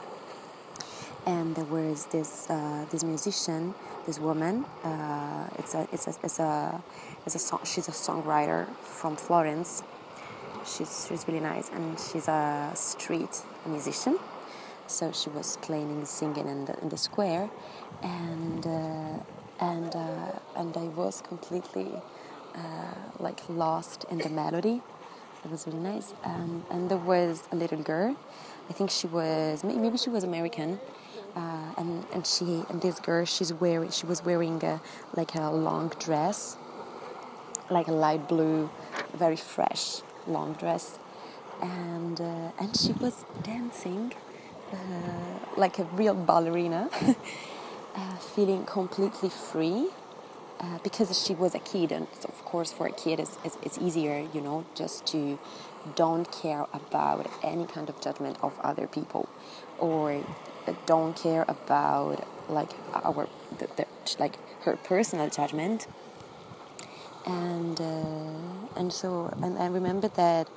And 1.26 1.54
there 1.54 1.66
was 1.66 2.06
this 2.06 2.48
uh, 2.48 2.86
this 2.90 3.04
musician, 3.04 3.74
this 4.06 4.18
woman. 4.18 4.64
Uh, 4.82 5.48
it's 5.58 5.74
a 5.74 5.86
it's 5.92 6.06
a 6.08 6.14
it's 6.24 6.38
a 6.40 6.82
it's 7.26 7.34
a 7.34 7.38
song. 7.38 7.60
She's 7.64 7.88
a 7.88 7.92
songwriter 7.92 8.66
from 8.82 9.16
Florence. 9.16 9.82
She's 10.64 11.06
she's 11.08 11.28
really 11.28 11.40
nice, 11.40 11.68
and 11.68 12.00
she's 12.00 12.26
a 12.26 12.72
street 12.74 13.42
musician 13.66 14.18
so 14.90 15.12
she 15.12 15.30
was 15.30 15.56
playing 15.58 15.90
and 15.90 16.06
singing 16.06 16.48
in 16.48 16.64
the, 16.64 16.78
in 16.80 16.88
the 16.88 16.96
square 16.96 17.48
and 18.02 18.66
uh, 18.66 19.22
and 19.60 19.94
uh, 19.94 20.32
and 20.56 20.76
I 20.76 20.88
was 20.88 21.20
completely 21.20 21.90
uh, 22.54 22.94
like 23.18 23.40
lost 23.48 24.04
in 24.10 24.18
the 24.18 24.28
melody. 24.28 24.82
It 25.44 25.50
was 25.50 25.66
really 25.66 25.78
nice. 25.78 26.12
Um, 26.24 26.64
and 26.70 26.90
there 26.90 26.98
was 26.98 27.48
a 27.52 27.56
little 27.56 27.82
girl. 27.82 28.16
I 28.68 28.72
think 28.72 28.90
she 28.90 29.06
was 29.06 29.64
maybe 29.64 29.96
she 29.96 30.10
was 30.10 30.24
American. 30.24 30.80
Uh, 31.36 31.72
and 31.78 32.04
and 32.12 32.26
she 32.26 32.64
and 32.68 32.82
this 32.82 32.98
girl 32.98 33.24
she's 33.24 33.52
wearing 33.52 33.90
she 33.90 34.04
was 34.04 34.24
wearing 34.24 34.62
a, 34.64 34.80
like 35.14 35.34
a 35.34 35.50
long 35.50 35.88
dress. 35.98 36.56
Like 37.70 37.86
a 37.86 37.92
light 37.92 38.28
blue 38.28 38.68
very 39.14 39.36
fresh 39.36 40.02
long 40.26 40.54
dress. 40.54 40.98
And 41.62 42.20
uh, 42.20 42.50
and 42.58 42.76
she 42.76 42.92
was 42.92 43.24
dancing 43.42 44.12
uh, 44.72 44.76
like 45.56 45.78
a 45.78 45.84
real 45.84 46.14
ballerina, 46.14 46.88
uh, 47.94 48.16
feeling 48.16 48.64
completely 48.64 49.28
free. 49.28 49.88
Uh, 50.60 50.78
because 50.82 51.24
she 51.24 51.32
was 51.32 51.54
a 51.54 51.58
kid, 51.58 51.90
and 51.90 52.06
of 52.24 52.44
course, 52.44 52.70
for 52.70 52.86
a 52.86 52.92
kid, 52.92 53.18
it's, 53.18 53.38
it's, 53.42 53.56
it's, 53.62 53.78
easier, 53.78 54.28
you 54.34 54.42
know, 54.42 54.62
just 54.74 55.06
to 55.06 55.38
don't 55.96 56.30
care 56.30 56.66
about 56.74 57.30
any 57.42 57.64
kind 57.64 57.88
of 57.88 57.98
judgment 57.98 58.36
of 58.42 58.60
other 58.60 58.86
people, 58.86 59.26
or 59.78 60.22
don't 60.84 61.16
care 61.16 61.46
about 61.48 62.26
like 62.50 62.72
our 62.92 63.28
the, 63.58 63.68
the, 63.76 63.86
like 64.18 64.36
her 64.64 64.76
personal 64.76 65.28
judgment. 65.30 65.86
And 67.26 67.80
uh, 67.80 68.78
and 68.78 68.92
so 68.92 69.32
and 69.42 69.58
I 69.58 69.66
remember 69.66 70.08
that 70.08 70.48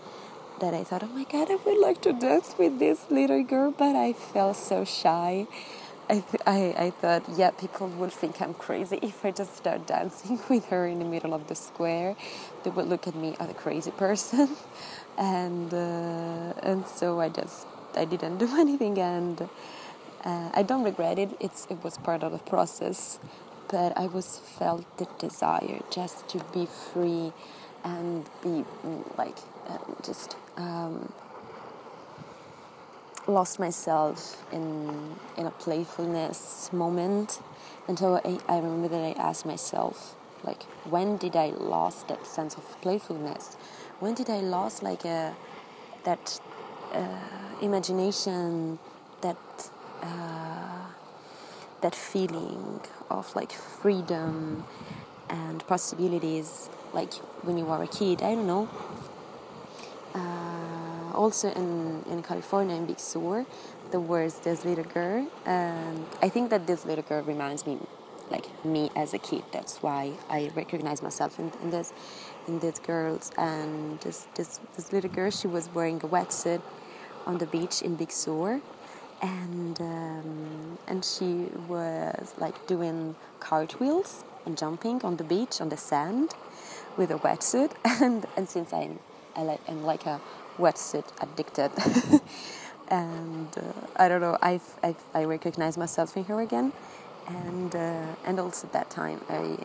that 0.60 0.74
I 0.74 0.84
thought, 0.84 1.04
oh 1.04 1.08
my 1.08 1.24
god, 1.24 1.50
I 1.52 1.56
would 1.56 1.78
like 1.78 2.02
to 2.04 2.14
dance 2.14 2.56
with 2.58 2.80
this 2.80 3.10
little 3.10 3.44
girl, 3.44 3.72
but 3.72 3.96
I 3.96 4.14
felt 4.14 4.56
so 4.56 4.86
shy. 4.86 5.48
I, 6.10 6.76
I 6.78 6.90
thought, 6.92 7.24
yeah, 7.38 7.52
people 7.52 7.88
would 7.88 8.12
think 8.12 8.42
I'm 8.42 8.54
crazy 8.54 9.00
if 9.04 9.26
I 9.26 9.32
just 9.32 9.56
start 9.58 9.88
dancing 9.88 10.40
with 10.50 10.66
her 10.68 10.88
in 10.88 11.00
the 11.00 11.06
middle 11.06 11.34
of 11.34 11.48
the 11.48 11.56
square. 11.56 12.16
They 12.64 12.70
would 12.70 12.88
look 12.88 13.08
at 13.08 13.16
me 13.16 13.36
as 13.40 13.50
a 13.50 13.54
crazy 13.54 13.92
person, 13.92 14.50
and 15.18 15.74
uh, 15.74 16.54
and 16.64 16.88
so 16.88 17.20
I 17.20 17.30
just 17.30 17.68
I 17.96 18.06
didn't 18.06 18.38
do 18.38 18.50
anything, 18.60 19.00
and 19.00 19.50
uh, 20.26 20.50
I 20.54 20.64
don't 20.64 20.84
regret 20.84 21.20
it. 21.20 21.32
It's 21.40 21.68
it 21.70 21.84
was 21.84 21.98
part 21.98 22.24
of 22.24 22.32
the 22.32 22.40
process, 22.40 23.20
but 23.70 23.98
I 23.98 24.08
was 24.08 24.40
felt 24.40 24.86
the 24.98 25.08
desire 25.20 25.82
just 25.92 26.28
to 26.30 26.40
be 26.54 26.66
free 26.68 27.34
and 27.84 28.26
be 28.42 28.66
mm, 28.86 29.18
like 29.18 29.38
uh, 29.70 29.78
just 30.04 30.38
um, 30.58 31.12
lost 33.28 33.60
myself 33.60 34.44
in 34.52 35.16
in 35.38 35.46
a 35.46 35.52
playfulness 35.52 36.72
moment 36.74 37.42
until 37.88 38.16
I, 38.24 38.40
I 38.48 38.58
remember 38.58 38.88
that 38.90 39.04
I 39.04 39.12
asked 39.12 39.46
myself 39.46 40.16
like 40.44 40.64
when 40.90 41.18
did 41.18 41.36
I 41.36 41.48
lost 41.50 42.08
that 42.10 42.26
sense 42.26 42.56
of 42.56 42.82
playfulness? 42.82 43.56
When 44.00 44.14
did 44.14 44.30
I 44.30 44.40
lost 44.40 44.84
like 44.84 45.06
a 45.06 45.36
that 46.04 46.40
uh, 46.94 47.08
imagination 47.62 48.80
that 49.22 49.38
uh, 50.02 50.88
that 51.82 51.96
feeling 51.96 52.82
of 53.10 53.34
like 53.36 53.54
freedom 53.54 54.66
and 55.30 55.66
possibilities 55.66 56.70
like 56.94 57.14
when 57.44 57.58
you 57.58 57.66
were 57.66 57.82
a 57.82 57.88
kid? 57.88 58.22
I 58.22 58.36
don't 58.36 58.48
know 58.48 58.70
also 61.14 61.52
in, 61.52 62.04
in 62.10 62.24
California, 62.24 62.76
in 62.76 62.86
Big 62.86 63.00
Sur, 63.00 63.46
there 63.92 64.00
was 64.00 64.40
this 64.40 64.66
little 64.66 64.84
girl. 64.84 65.28
And 65.46 66.06
I 66.22 66.30
think 66.30 66.50
that 66.50 66.68
this 66.68 66.86
little 66.86 67.04
girl 67.04 67.24
reminds 67.24 67.66
me, 67.66 67.78
like 68.32 68.48
me 68.66 68.90
as 68.96 69.14
a 69.14 69.20
kid. 69.20 69.44
That's 69.52 69.78
why 69.82 70.14
I 70.30 70.52
recognize 70.56 71.02
myself 71.02 71.40
in, 71.40 71.52
in 71.62 71.72
this, 71.72 71.94
in 72.48 72.60
these 72.60 72.80
girls. 72.80 73.32
And 73.38 74.00
this, 74.02 74.28
this, 74.36 74.60
this 74.76 74.92
little 74.92 75.10
girl, 75.10 75.32
she 75.32 75.48
was 75.48 75.70
wearing 75.74 75.98
a 75.98 76.08
wetsuit 76.08 76.62
on 77.26 77.38
the 77.38 77.46
beach 77.46 77.82
in 77.82 77.96
Big 77.96 78.12
Sur. 78.12 78.62
And, 79.22 79.80
um, 79.80 80.78
and 80.88 81.06
she 81.06 81.48
was 81.68 82.34
like 82.38 82.68
doing 82.68 83.16
cartwheels 83.40 84.26
and 84.46 84.58
jumping 84.58 85.02
on 85.04 85.16
the 85.16 85.24
beach 85.24 85.62
on 85.62 85.70
the 85.70 85.78
sand 85.78 86.34
with 86.98 87.12
a 87.12 87.20
wetsuit. 87.20 87.72
And, 88.02 88.26
and 88.36 88.50
since 88.50 88.74
I'm 88.74 89.00
I 89.36 89.42
like 89.42 89.60
am 89.68 89.84
like 89.84 90.06
a 90.06 90.22
wetsuit 90.58 91.06
addicted, 91.22 91.72
and 92.90 93.48
uh, 93.58 93.62
I 93.96 94.08
don't 94.08 94.22
know. 94.22 94.38
I 94.42 94.60
I 95.14 95.24
recognize 95.26 95.78
myself 95.78 96.16
in 96.18 96.26
her 96.26 96.42
again, 96.42 96.74
and 97.28 97.76
uh, 97.76 98.16
and 98.26 98.40
also 98.40 98.68
that 98.74 98.90
time 98.90 99.22
I 99.30 99.58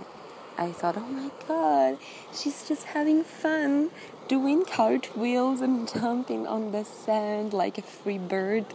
I 0.56 0.72
thought, 0.72 0.96
oh 0.96 1.06
my 1.06 1.30
god, 1.46 1.98
she's 2.32 2.66
just 2.66 2.84
having 2.86 3.22
fun 3.22 3.90
doing 4.26 4.64
cartwheels 4.64 5.60
and 5.60 5.90
jumping 5.92 6.46
on 6.46 6.72
the 6.72 6.84
sand 6.84 7.52
like 7.52 7.78
a 7.78 7.82
free 7.82 8.18
bird, 8.18 8.66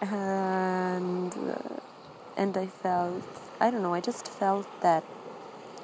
and 0.00 1.32
uh, 1.34 1.80
and 2.36 2.56
I 2.56 2.66
felt 2.66 3.24
I 3.60 3.70
don't 3.70 3.82
know. 3.82 3.94
I 3.94 4.00
just 4.00 4.28
felt 4.28 4.66
that 4.82 5.04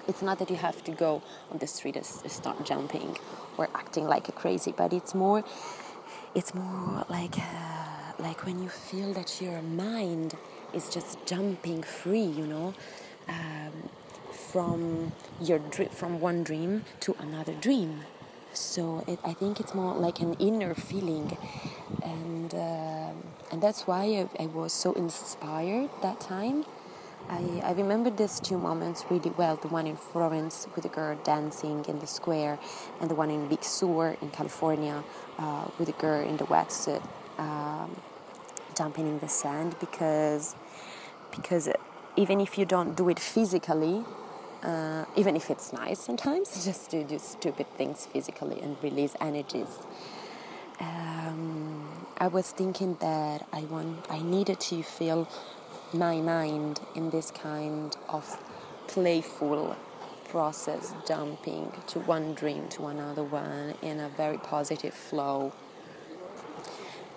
it's 0.06 0.22
not 0.22 0.38
that 0.38 0.50
you 0.50 0.56
have 0.56 0.82
to 0.84 0.90
go 0.90 1.22
on 1.50 1.58
the 1.58 1.66
street 1.66 1.96
and 1.96 2.06
start 2.06 2.64
jumping 2.64 3.16
or 3.58 3.68
acting 3.74 4.06
like 4.06 4.28
a 4.28 4.32
crazy, 4.32 4.72
but 4.76 4.92
it's 4.92 5.14
more, 5.14 5.44
it's 6.34 6.54
more 6.54 7.04
like, 7.08 7.36
uh, 7.38 8.12
like 8.18 8.46
when 8.46 8.62
you 8.62 8.68
feel 8.68 9.12
that 9.14 9.40
your 9.40 9.60
mind 9.62 10.36
is 10.72 10.88
just 10.88 11.24
jumping 11.26 11.82
free, 11.82 12.24
you 12.24 12.46
know, 12.46 12.74
um, 13.28 13.72
from 14.32 15.12
your 15.40 15.58
from 15.90 16.20
one 16.20 16.42
dream 16.42 16.84
to 17.00 17.14
another 17.18 17.54
dream. 17.54 18.00
So 18.52 19.04
it, 19.06 19.18
I 19.24 19.34
think 19.34 19.60
it's 19.60 19.74
more 19.74 19.94
like 19.94 20.20
an 20.20 20.34
inner 20.34 20.74
feeling, 20.74 21.36
and 22.02 22.54
uh, 22.54 23.12
and 23.52 23.62
that's 23.62 23.86
why 23.86 24.04
I, 24.38 24.42
I 24.42 24.46
was 24.46 24.72
so 24.72 24.92
inspired 24.94 25.90
that 26.02 26.20
time 26.20 26.64
I, 27.30 27.60
I 27.62 27.72
remember 27.72 28.08
these 28.10 28.40
two 28.40 28.56
moments 28.56 29.04
really 29.10 29.30
well 29.30 29.56
the 29.56 29.68
one 29.68 29.86
in 29.86 29.96
Florence 29.96 30.66
with 30.74 30.84
the 30.84 30.88
girl 30.88 31.18
dancing 31.24 31.84
in 31.86 31.98
the 31.98 32.06
square, 32.06 32.58
and 33.00 33.10
the 33.10 33.14
one 33.14 33.30
in 33.30 33.48
Big 33.48 33.62
Sur 33.62 34.16
in 34.22 34.30
California 34.30 35.04
uh, 35.38 35.66
with 35.78 35.88
the 35.88 35.92
girl 35.92 36.26
in 36.26 36.38
the 36.38 36.46
wetsuit 36.46 37.02
um, 37.38 37.94
jumping 38.74 39.06
in 39.06 39.18
the 39.18 39.28
sand 39.28 39.76
because, 39.78 40.56
because 41.34 41.68
even 42.16 42.40
if 42.40 42.56
you 42.56 42.64
don't 42.64 42.96
do 42.96 43.08
it 43.08 43.20
physically, 43.20 44.04
uh, 44.62 45.04
even 45.16 45.36
if 45.36 45.50
it's 45.50 45.72
nice 45.72 46.00
sometimes, 46.00 46.64
just 46.64 46.90
to 46.90 47.04
do 47.04 47.18
stupid 47.18 47.66
things 47.76 48.06
physically 48.06 48.60
and 48.60 48.76
release 48.82 49.14
energies. 49.20 49.78
Um, 50.80 51.88
I 52.18 52.28
was 52.28 52.52
thinking 52.52 52.96
that 53.00 53.46
I 53.52 53.62
want, 53.62 54.06
I 54.08 54.20
needed 54.22 54.60
to 54.60 54.82
feel 54.82 55.28
my 55.92 56.20
mind 56.20 56.80
in 56.94 57.10
this 57.10 57.30
kind 57.30 57.96
of 58.08 58.38
playful 58.86 59.76
process, 60.28 60.94
jumping 61.06 61.72
to 61.88 62.00
one 62.00 62.34
dream 62.34 62.68
to 62.68 62.86
another 62.86 63.22
one 63.22 63.74
in 63.82 63.98
a 64.00 64.08
very 64.08 64.38
positive 64.38 64.94
flow. 64.94 65.52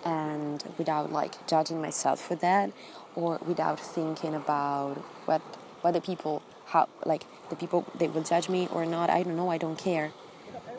and 0.04 0.64
without 0.78 1.12
like 1.12 1.46
judging 1.46 1.80
myself 1.80 2.20
for 2.20 2.34
that 2.34 2.72
or 3.14 3.38
without 3.46 3.78
thinking 3.78 4.34
about 4.34 4.96
what 5.26 5.92
the 5.92 6.00
people 6.00 6.42
how 6.66 6.88
like 7.04 7.24
the 7.50 7.56
people 7.56 7.84
they 7.94 8.08
will 8.08 8.22
judge 8.22 8.48
me 8.48 8.68
or 8.72 8.84
not 8.86 9.10
i 9.10 9.22
don't 9.22 9.36
know 9.36 9.48
i 9.48 9.58
don't 9.58 9.78
care 9.78 10.12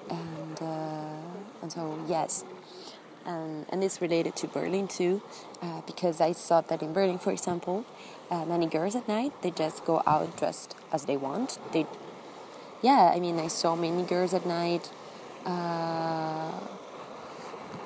and 0.10 0.62
uh, 0.62 1.62
and 1.62 1.72
so 1.72 1.98
yes 2.08 2.44
and, 3.26 3.66
and 3.70 3.82
this 3.82 4.02
related 4.02 4.36
to 4.36 4.48
berlin 4.48 4.88
too 4.88 5.22
uh, 5.62 5.82
because 5.86 6.22
i 6.22 6.32
saw 6.32 6.62
that 6.62 6.82
in 6.82 6.94
berlin 6.94 7.18
for 7.18 7.32
example 7.32 7.86
uh, 8.32 8.46
many 8.46 8.66
girls 8.66 8.96
at 8.96 9.08
night 9.08 9.32
they 9.42 9.52
just 9.52 9.86
go 9.86 10.02
out 10.08 10.36
dressed 10.38 10.76
as 10.92 11.06
they 11.06 11.18
want. 11.18 11.60
They 11.72 11.86
yeah 12.82 13.12
i 13.16 13.20
mean 13.20 13.40
i 13.40 13.48
saw 13.48 13.76
many 13.76 14.04
girls 14.04 14.34
at 14.34 14.46
night 14.46 14.92
uh, 15.46 16.52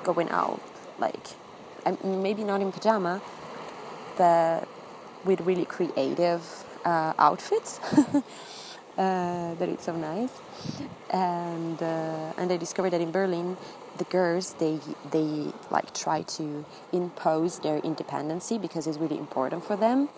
going 0.04 0.28
out 0.30 0.60
like 0.98 1.28
maybe 2.02 2.44
not 2.44 2.60
in 2.60 2.72
pajama 2.72 3.20
but 4.16 4.66
with 5.24 5.40
really 5.42 5.64
creative 5.64 6.42
uh, 6.84 7.12
outfits 7.18 7.80
uh, 8.98 9.54
that 9.54 9.68
it's 9.68 9.84
so 9.84 9.96
nice. 9.96 10.32
And 11.10 11.80
uh, 11.82 12.32
and 12.36 12.52
I 12.52 12.56
discovered 12.56 12.90
that 12.90 13.00
in 13.00 13.10
Berlin 13.10 13.56
the 13.98 14.04
girls 14.04 14.54
they 14.54 14.78
they 15.10 15.52
like 15.70 15.92
try 15.94 16.22
to 16.22 16.64
impose 16.92 17.60
their 17.60 17.78
independency 17.78 18.58
because 18.58 18.86
it's 18.86 18.98
really 18.98 19.18
important 19.18 19.64
for 19.64 19.76
them 19.76 20.08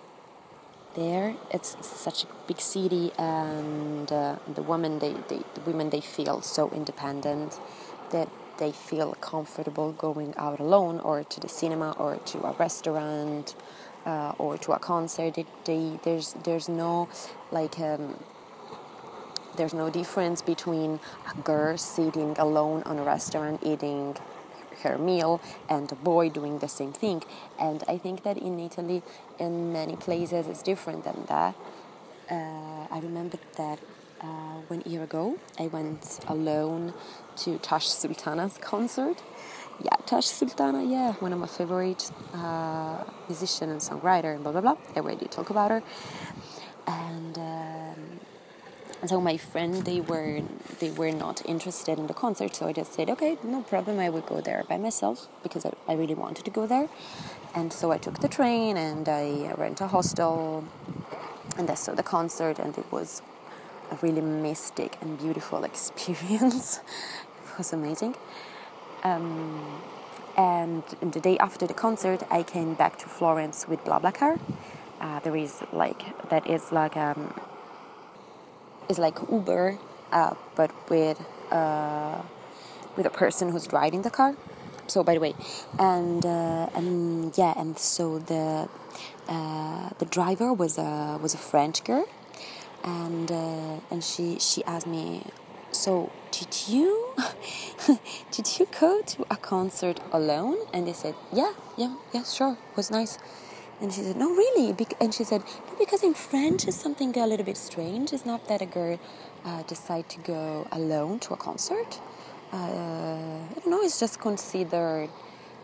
there 0.95 1.35
it's, 1.51 1.77
such 1.87 2.25
a 2.25 2.27
big 2.49 2.61
city 2.61 3.13
and 3.19 4.11
uh, 4.13 4.37
the 4.53 4.63
women 4.63 4.99
they, 4.99 5.13
they 5.29 5.41
the 5.55 5.61
women 5.65 5.91
they 5.91 6.01
feel 6.01 6.41
so 6.41 6.71
independent 6.71 7.61
that 8.11 8.29
they 8.61 8.71
feel 8.71 9.15
comfortable 9.21 9.93
going 9.93 10.35
out 10.37 10.61
alone 10.61 11.01
or 11.01 11.25
to 11.25 11.41
the 11.41 11.49
cinema 11.49 11.93
or 11.93 12.17
to 12.19 12.39
a 12.47 12.53
restaurant 12.53 13.57
uh, 14.07 14.33
or 14.39 14.57
to 14.59 14.73
a 14.73 14.79
concert. 14.79 15.39
It, 15.39 15.47
they, 15.65 15.99
there's 16.05 16.35
there's 16.45 16.69
no 16.69 17.09
like 17.51 17.81
um, 17.81 18.23
there's 19.61 19.75
no 19.75 19.91
difference 19.91 20.41
between 20.41 20.99
a 21.31 21.41
girl 21.43 21.77
sitting 21.77 22.35
alone 22.39 22.83
on 22.85 22.99
a 22.99 23.03
restaurant 23.03 23.61
eating 23.63 24.17
her 24.83 24.97
meal 24.97 25.39
and 25.69 25.93
a 25.93 25.95
boy 25.95 26.31
doing 26.31 26.61
the 26.61 26.69
same 26.69 26.95
thing. 26.95 27.23
And 27.59 27.85
I 27.87 27.99
think 27.99 28.23
that 28.23 28.39
in 28.39 28.59
Italy, 28.59 29.03
in 29.39 29.71
many 29.71 29.97
places, 29.97 30.47
it's 30.47 30.63
different 30.63 31.05
than 31.05 31.27
that. 31.29 31.55
Uh, 32.31 32.87
I 32.91 33.01
remember 33.03 33.39
that 33.59 33.79
uh, 34.23 34.57
one 34.69 34.83
year 34.87 35.03
ago, 35.03 35.39
I 35.59 35.67
went 35.67 36.21
alone 36.27 36.95
to 37.43 37.59
Tash 37.59 37.89
Sultana's 37.89 38.57
concert. 38.57 39.23
Yeah, 39.85 39.97
Tash 40.07 40.29
Sultana, 40.39 40.83
yeah, 40.85 41.13
one 41.25 41.35
of 41.35 41.39
my 41.39 41.47
favorite 41.47 42.11
uh, 42.33 43.05
musician 43.29 43.69
and 43.69 43.81
songwriter, 43.81 44.35
and 44.35 44.43
blah 44.43 44.53
blah 44.53 44.63
blah. 44.63 44.77
I 44.97 45.01
already 45.01 45.27
talk 45.27 45.51
about 45.51 45.71
her. 45.71 45.83
And 46.87 47.37
um, 47.39 47.50
so 49.07 49.21
my 49.21 49.37
friend, 49.37 49.85
they 49.85 50.01
were 50.01 50.43
they 50.79 50.91
were 50.91 51.11
not 51.11 51.43
interested 51.47 51.99
in 51.99 52.07
the 52.07 52.15
concert, 52.15 52.55
so 52.55 52.67
I 52.67 52.73
just 52.73 52.93
said, 52.93 53.09
okay, 53.11 53.39
no 53.43 53.63
problem, 53.63 53.99
I 53.99 54.11
would 54.11 54.27
go 54.27 54.41
there 54.41 54.65
by 54.69 54.77
myself 54.77 55.29
because 55.43 55.65
I, 55.65 55.73
I 55.89 55.95
really 55.95 56.15
wanted 56.15 56.45
to 56.45 56.51
go 56.51 56.67
there. 56.67 56.89
And 57.55 57.73
so 57.73 57.91
I 57.91 57.99
took 57.99 58.21
the 58.21 58.29
train 58.29 58.77
and 58.77 59.09
I 59.09 59.53
rent 59.57 59.81
a 59.81 59.87
hostel, 59.87 60.65
and 61.57 61.71
I 61.71 61.75
saw 61.75 61.95
the 61.95 62.03
concert, 62.03 62.59
and 62.59 62.77
it 62.77 62.93
was 62.93 63.23
a 63.91 63.97
really 64.03 64.21
mystic 64.21 64.99
and 65.01 65.19
beautiful 65.19 65.65
experience. 65.71 66.81
it 67.45 67.59
was 67.59 67.73
amazing. 67.73 68.15
Um, 69.03 69.83
and 70.37 70.85
the 71.01 71.21
day 71.21 71.39
after 71.39 71.67
the 71.67 71.75
concert, 71.75 72.23
I 72.31 72.43
came 72.43 72.75
back 72.75 72.99
to 72.99 73.07
Florence 73.07 73.67
with 73.67 73.81
BlaBlaCar. 73.85 74.39
Uh, 75.01 75.19
there 75.21 75.37
is 75.37 75.63
like 75.73 76.03
that 76.29 76.47
is 76.47 76.73
like 76.73 76.97
um, 76.97 77.35
is 78.91 78.99
like 78.99 79.17
Uber, 79.31 79.79
uh, 80.13 80.35
but 80.57 80.71
with 80.91 81.19
uh, 81.51 82.21
with 82.97 83.07
a 83.07 83.15
person 83.23 83.51
who's 83.53 83.67
driving 83.67 84.03
the 84.03 84.11
car. 84.11 84.37
So 84.89 85.05
by 85.05 85.15
the 85.15 85.21
way, 85.21 85.35
and 85.79 86.27
uh, 86.27 86.69
and 86.75 87.37
yeah, 87.39 87.55
and 87.57 87.79
so 87.79 88.19
the 88.19 88.69
uh, 89.29 89.91
the 89.99 90.07
driver 90.07 90.53
was 90.53 90.77
a 90.79 91.19
was 91.23 91.33
a 91.33 91.39
French 91.39 91.85
girl 91.85 92.07
and 92.85 93.31
uh, 93.31 93.81
and 93.91 94.03
she 94.03 94.39
she 94.39 94.65
asked 94.65 94.87
me, 94.87 95.27
so 95.73 96.11
did 96.31 96.69
you 96.69 97.15
did 98.31 98.59
you 98.59 98.67
go 98.81 99.03
to 99.03 99.27
a 99.31 99.37
concert 99.37 100.01
alone? 100.13 100.57
And 100.73 100.89
I 100.89 100.93
said, 100.93 101.15
yeah, 101.33 101.53
yeah, 101.77 101.95
yeah, 102.13 102.25
sure, 102.25 102.53
it 102.53 102.77
was 102.77 102.91
nice. 102.91 103.19
And 103.81 103.93
she 103.93 104.03
said, 104.03 104.17
no, 104.17 104.31
really? 104.31 104.75
and 105.01 105.15
she 105.15 105.25
said, 105.25 105.43
no, 105.67 105.75
because 105.79 106.03
in 106.03 106.15
French 106.15 106.69
is 106.69 106.77
something 106.77 107.17
a 107.17 107.27
little 107.27 107.47
bit 107.47 107.57
strange. 107.57 108.13
It's 108.13 108.27
not 108.27 108.47
that 108.49 108.61
a 108.61 108.67
girl 108.67 108.99
uh, 109.45 109.63
decide 109.63 110.09
to 110.11 110.19
go 110.21 110.69
alone 110.71 111.19
to 111.21 111.35
a 111.35 111.37
concert. 111.37 112.01
Uh, 112.53 112.57
I 112.57 113.55
don't 113.55 113.69
know. 113.69 113.81
It's 113.83 113.99
just 113.99 114.21
considered 114.21 115.09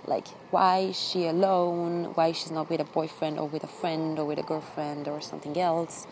like 0.07 0.29
why 0.51 0.79
is 0.91 0.99
she 0.99 1.27
alone? 1.27 2.13
Why 2.15 2.33
she's 2.33 2.53
not 2.53 2.71
with 2.71 2.81
a 2.81 2.85
boyfriend 2.85 3.39
or 3.39 3.49
with 3.49 3.65
a 3.65 3.69
friend 3.69 4.19
or 4.19 4.25
with 4.25 4.39
a 4.39 4.43
girlfriend 4.43 5.09
or 5.09 5.21
something 5.21 5.59
else? 5.59 6.07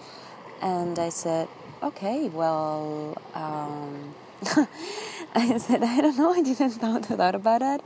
And 0.60 0.98
I 0.98 1.08
said, 1.10 1.48
okay, 1.82 2.28
well, 2.28 3.16
um, 3.34 4.14
I 5.34 5.58
said, 5.58 5.82
I 5.82 6.00
don't 6.00 6.18
know, 6.18 6.32
I 6.32 6.42
didn't 6.42 6.70
thought, 6.70 7.06
thought 7.06 7.34
about 7.34 7.60
that. 7.60 7.82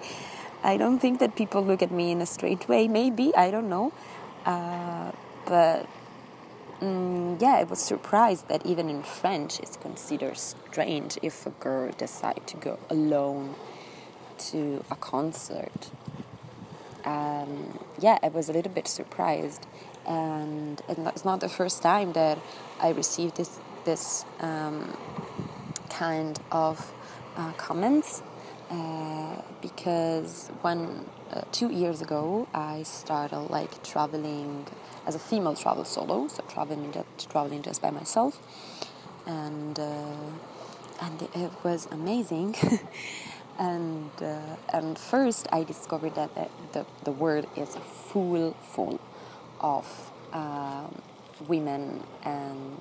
I 0.62 0.76
don't 0.76 0.98
think 0.98 1.20
that 1.20 1.36
people 1.36 1.62
look 1.64 1.82
at 1.82 1.90
me 1.90 2.10
in 2.10 2.20
a 2.20 2.26
straight 2.26 2.68
way, 2.68 2.88
maybe, 2.88 3.34
I 3.36 3.50
don't 3.50 3.68
know. 3.68 3.92
Uh, 4.44 5.12
but 5.46 5.86
mm, 6.80 7.40
yeah, 7.40 7.54
I 7.54 7.64
was 7.64 7.80
surprised 7.80 8.48
that 8.48 8.64
even 8.66 8.88
in 8.88 9.02
French 9.02 9.60
it's 9.60 9.76
considered 9.76 10.36
strange 10.38 11.18
if 11.22 11.46
a 11.46 11.50
girl 11.50 11.92
decide 11.96 12.46
to 12.46 12.56
go 12.56 12.78
alone 12.90 13.54
to 14.50 14.84
a 14.90 14.96
concert. 14.96 15.90
Um, 17.04 17.78
yeah, 17.98 18.18
I 18.22 18.28
was 18.28 18.48
a 18.48 18.52
little 18.52 18.72
bit 18.72 18.88
surprised 18.88 19.66
and 20.06 20.80
it's 20.88 21.24
not 21.24 21.40
the 21.40 21.48
first 21.48 21.82
time 21.82 22.12
that 22.14 22.38
I 22.80 22.90
received 22.90 23.36
this 23.36 23.58
this 23.84 24.24
um, 24.40 24.96
kind 25.88 26.38
of 26.50 26.92
uh, 27.36 27.52
comments 27.52 28.22
uh, 28.70 29.42
because 29.62 30.48
one 30.60 31.06
uh, 31.32 31.42
two 31.52 31.70
years 31.70 32.02
ago 32.02 32.48
I 32.52 32.82
started 32.82 33.38
like 33.50 33.82
traveling 33.82 34.66
as 35.06 35.14
a 35.14 35.18
female 35.18 35.54
travel 35.54 35.84
solo, 35.84 36.28
so 36.28 36.42
traveling 36.48 36.92
just, 36.92 37.30
traveling 37.30 37.62
just 37.62 37.80
by 37.80 37.90
myself, 37.90 38.38
and 39.26 39.78
uh, 39.78 41.00
and 41.00 41.22
it 41.22 41.52
was 41.62 41.86
amazing. 41.90 42.54
and 43.58 44.10
uh, 44.20 44.56
and 44.72 44.98
first 44.98 45.48
I 45.50 45.64
discovered 45.64 46.14
that 46.14 46.34
the, 46.34 46.48
the, 46.72 46.86
the 47.04 47.12
word 47.12 47.46
is 47.56 47.76
full 47.76 48.52
full 48.52 49.00
of 49.60 50.10
um, 50.32 51.02
women 51.46 52.02
and 52.22 52.78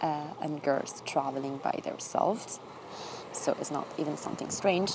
uh, 0.00 0.34
and 0.40 0.62
girls 0.62 1.02
traveling 1.04 1.58
by 1.58 1.80
themselves. 1.84 2.60
So 3.32 3.56
it's 3.60 3.70
not 3.70 3.86
even 3.98 4.16
something 4.16 4.50
strange. 4.50 4.92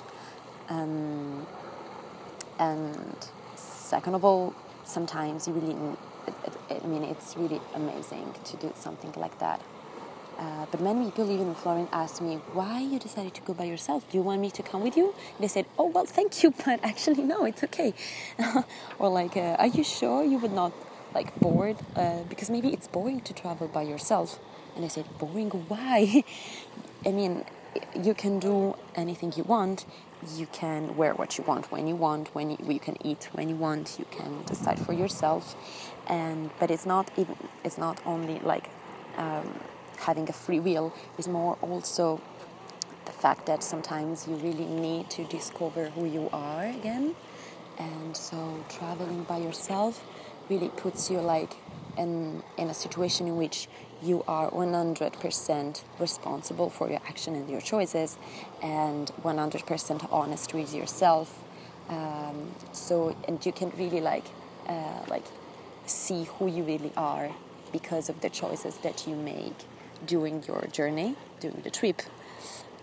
Um, 0.69 1.45
and 2.59 3.15
second 3.55 4.15
of 4.15 4.25
all, 4.25 4.53
sometimes 4.83 5.47
you 5.47 5.53
really, 5.53 5.75
I 6.69 6.87
mean, 6.87 7.03
it's 7.03 7.37
really 7.37 7.61
amazing 7.73 8.33
to 8.43 8.57
do 8.57 8.71
something 8.75 9.13
like 9.17 9.37
that. 9.39 9.61
Uh, 10.37 10.65
but 10.69 10.81
many 10.81 11.05
people, 11.05 11.31
even 11.31 11.47
in 11.47 11.55
Florence, 11.55 11.89
asked 11.93 12.21
me 12.21 12.35
why 12.51 12.81
you 12.81 12.99
decided 12.99 13.33
to 13.33 13.41
go 13.41 13.53
by 13.53 13.63
yourself. 13.63 14.09
Do 14.11 14.17
you 14.17 14.23
want 14.23 14.41
me 14.41 14.51
to 14.51 14.61
come 14.63 14.83
with 14.83 14.97
you? 14.97 15.15
And 15.35 15.39
they 15.39 15.47
said, 15.47 15.65
"Oh 15.79 15.85
well, 15.85 16.03
thank 16.05 16.43
you, 16.43 16.53
but 16.65 16.83
actually 16.83 17.23
no, 17.23 17.45
it's 17.45 17.63
okay." 17.63 17.93
or 18.99 19.07
like, 19.07 19.37
uh, 19.37 19.55
"Are 19.57 19.67
you 19.67 19.85
sure 19.85 20.25
you 20.25 20.37
would 20.39 20.51
not 20.51 20.73
like 21.15 21.33
bored 21.39 21.77
uh, 21.95 22.23
because 22.29 22.49
maybe 22.49 22.73
it's 22.73 22.87
boring 22.87 23.21
to 23.21 23.33
travel 23.33 23.67
by 23.69 23.81
yourself 23.81 24.37
and 24.75 24.83
i 24.83 24.87
said 24.89 25.05
boring 25.17 25.49
why 25.69 26.23
i 27.05 27.11
mean 27.11 27.43
you 28.01 28.13
can 28.13 28.39
do 28.39 28.75
anything 28.95 29.33
you 29.35 29.43
want. 29.43 29.85
You 30.35 30.47
can 30.47 30.95
wear 30.95 31.13
what 31.13 31.37
you 31.37 31.43
want 31.43 31.71
when 31.71 31.87
you 31.87 31.95
want 31.95 32.33
when 32.33 32.51
you, 32.51 32.57
you 32.67 32.79
can 32.79 32.97
eat 33.05 33.29
when 33.33 33.49
you 33.49 33.55
want 33.55 33.97
you 33.99 34.05
can 34.11 34.43
decide 34.43 34.79
for 34.79 34.93
yourself. 34.93 35.55
And 36.07 36.49
but 36.59 36.71
it's 36.71 36.85
not 36.85 37.11
even 37.17 37.35
it's 37.63 37.77
not 37.77 37.99
only 38.05 38.39
like 38.39 38.69
um, 39.17 39.59
having 39.97 40.27
a 40.29 40.33
free 40.33 40.59
will 40.59 40.93
it's 41.17 41.27
more 41.27 41.57
also 41.61 42.21
the 43.05 43.11
fact 43.11 43.45
that 43.45 43.63
sometimes 43.63 44.27
you 44.27 44.35
really 44.35 44.65
need 44.65 45.09
to 45.11 45.23
discover 45.25 45.89
who 45.89 46.05
you 46.05 46.29
are 46.33 46.65
again. 46.65 47.15
And 47.77 48.15
so 48.15 48.63
traveling 48.69 49.23
by 49.23 49.37
yourself 49.37 50.03
really 50.49 50.69
puts 50.69 51.11
you 51.11 51.19
like 51.19 51.55
in 51.97 52.43
in 52.57 52.69
a 52.69 52.73
situation 52.73 53.27
in 53.27 53.35
which 53.37 53.67
you 54.03 54.23
are 54.27 54.49
100% 54.51 55.83
responsible 55.99 56.69
for 56.69 56.89
your 56.89 57.01
action 57.07 57.35
and 57.35 57.49
your 57.49 57.61
choices 57.61 58.17
and 58.61 59.11
100% 59.23 60.07
honest 60.11 60.53
with 60.53 60.73
yourself 60.73 61.43
Um, 61.89 62.55
so 62.71 63.15
and 63.27 63.43
you 63.45 63.51
can 63.51 63.71
really 63.77 64.01
like 64.01 64.25
uh, 64.67 65.01
like 65.07 65.25
see 65.85 66.23
who 66.23 66.47
you 66.47 66.63
really 66.63 66.91
are 66.97 67.29
because 67.71 68.09
of 68.09 68.21
the 68.21 68.29
choices 68.29 68.77
that 68.77 69.05
you 69.07 69.15
make 69.15 69.53
during 70.05 70.43
your 70.43 70.67
journey, 70.71 71.15
during 71.39 71.61
the 71.61 71.69
trip. 71.69 72.01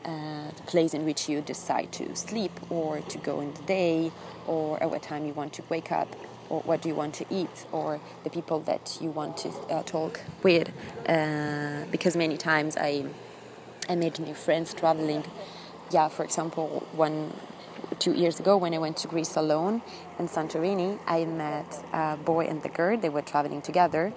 Uh, 0.04 0.50
the 0.56 0.62
place 0.66 0.94
in 0.94 1.04
which 1.04 1.28
you 1.28 1.40
decide 1.40 1.92
to 1.92 2.16
sleep 2.16 2.50
or 2.70 3.00
to 3.02 3.18
go 3.18 3.40
in 3.40 3.54
the 3.54 3.62
day 3.62 4.10
or 4.48 4.82
at 4.82 4.90
what 4.90 5.00
time 5.00 5.24
you 5.24 5.32
want 5.32 5.52
to 5.52 5.62
wake 5.68 5.92
up 5.92 6.08
or 6.52 6.60
what 6.60 6.82
do 6.82 6.88
you 6.88 6.94
want 6.94 7.14
to 7.14 7.24
eat 7.30 7.66
or 7.72 7.98
the 8.24 8.30
people 8.30 8.60
that 8.60 8.98
you 9.00 9.10
want 9.10 9.38
to 9.38 9.48
uh, 9.48 9.82
talk 9.82 10.20
with. 10.42 10.68
Uh, 11.08 11.84
because 11.90 12.14
many 12.14 12.36
times 12.36 12.76
I 12.76 13.06
I 13.88 13.96
made 13.96 14.18
new 14.20 14.34
friends 14.34 14.74
traveling. 14.74 15.24
Yeah 15.90 16.08
for 16.08 16.24
example 16.24 16.86
one 16.92 17.32
two 17.98 18.12
years 18.12 18.38
ago 18.38 18.56
when 18.56 18.72
I 18.74 18.78
went 18.78 18.96
to 18.98 19.08
Greece 19.08 19.34
alone 19.36 19.82
in 20.18 20.28
Santorini 20.28 20.98
I 21.06 21.24
met 21.24 21.70
a 21.92 22.16
boy 22.16 22.46
and 22.46 22.62
the 22.62 22.68
girl. 22.68 22.96
They 22.98 23.08
were 23.08 23.22
traveling 23.22 23.62
together. 23.62 24.12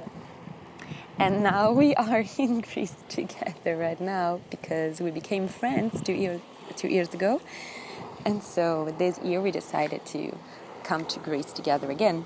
And 1.17 1.43
now 1.43 1.71
we 1.71 1.95
are 1.95 2.25
in 2.37 2.59
Greece 2.59 2.95
together 3.07 3.77
right 3.77 4.01
now 4.01 4.41
because 4.49 4.99
we 4.99 5.11
became 5.11 5.47
friends 5.47 6.01
two 6.01 6.13
years 6.13 6.41
two 6.75 6.89
years 6.89 7.13
ago. 7.13 7.41
And 8.25 8.43
so 8.43 8.93
this 8.97 9.19
year 9.19 9.39
we 9.39 9.51
decided 9.51 10.05
to 10.07 10.35
come 10.85 11.05
to 11.05 11.19
Greece 11.19 11.51
together 11.51 11.91
again. 11.91 12.25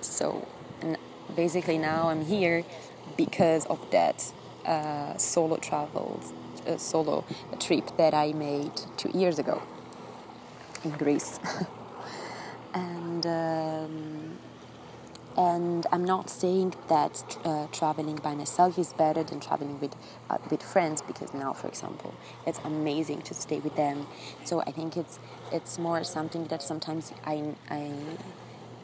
So 0.00 0.46
basically 1.34 1.78
now 1.78 2.08
I'm 2.08 2.24
here 2.24 2.64
because 3.16 3.64
of 3.66 3.78
that 3.90 4.32
uh, 4.66 5.16
solo 5.16 5.56
travel 5.56 6.20
uh, 6.66 6.76
solo 6.76 7.24
trip 7.58 7.96
that 7.96 8.12
I 8.12 8.32
made 8.32 8.72
two 8.96 9.10
years 9.14 9.38
ago 9.38 9.62
in 10.84 10.90
Greece. 10.92 11.38
And 12.72 13.26
um, 13.26 14.29
and 15.36 15.86
I'm 15.92 16.04
not 16.04 16.28
saying 16.28 16.74
that 16.88 17.38
uh, 17.44 17.66
traveling 17.72 18.16
by 18.16 18.34
myself 18.34 18.78
is 18.78 18.92
better 18.92 19.22
than 19.22 19.40
traveling 19.40 19.78
with 19.80 19.94
uh, 20.28 20.38
with 20.50 20.62
friends 20.62 21.02
because 21.02 21.32
now, 21.32 21.52
for 21.52 21.68
example, 21.68 22.14
it's 22.46 22.58
amazing 22.64 23.22
to 23.22 23.34
stay 23.34 23.60
with 23.60 23.76
them. 23.76 24.06
So 24.44 24.60
I 24.62 24.72
think 24.72 24.96
it's 24.96 25.18
it's 25.52 25.78
more 25.78 26.02
something 26.04 26.46
that 26.46 26.62
sometimes 26.62 27.12
I 27.24 27.54
I, 27.70 27.92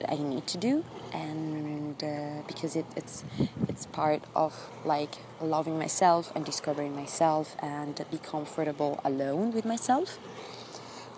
I 0.09 0.17
need 0.17 0.47
to 0.49 0.59
do, 0.59 0.85
and 1.13 2.03
uh, 2.03 2.43
because 2.47 2.77
it, 2.77 2.87
it's 2.97 3.25
it's 3.69 3.87
part 3.87 4.23
of 4.35 4.71
like 4.85 5.17
loving 5.41 5.79
myself 5.79 6.33
and 6.35 6.45
discovering 6.45 6.95
myself 6.95 7.57
and 7.61 8.05
be 8.11 8.19
comfortable 8.19 9.01
alone 9.05 9.53
with 9.53 9.65
myself 9.65 10.19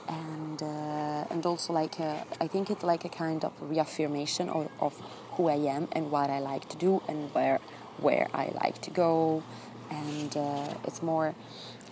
and 0.08 0.62
uh, 0.62 1.24
and 1.30 1.44
also 1.44 1.72
like 1.72 1.98
a, 2.00 2.24
I 2.40 2.46
think 2.46 2.70
it's 2.70 2.82
like 2.82 3.04
a 3.04 3.08
kind 3.08 3.44
of 3.44 3.52
reaffirmation 3.60 4.48
of, 4.48 4.68
of 4.80 5.00
who 5.32 5.48
I 5.48 5.56
am 5.56 5.88
and 5.92 6.10
what 6.10 6.30
I 6.30 6.38
like 6.38 6.68
to 6.70 6.76
do 6.76 7.02
and 7.08 7.32
where 7.34 7.60
where 7.98 8.28
I 8.32 8.52
like 8.62 8.80
to 8.82 8.90
go. 8.90 9.42
And 9.90 10.36
uh, 10.36 10.74
it's 10.84 11.02
more 11.02 11.34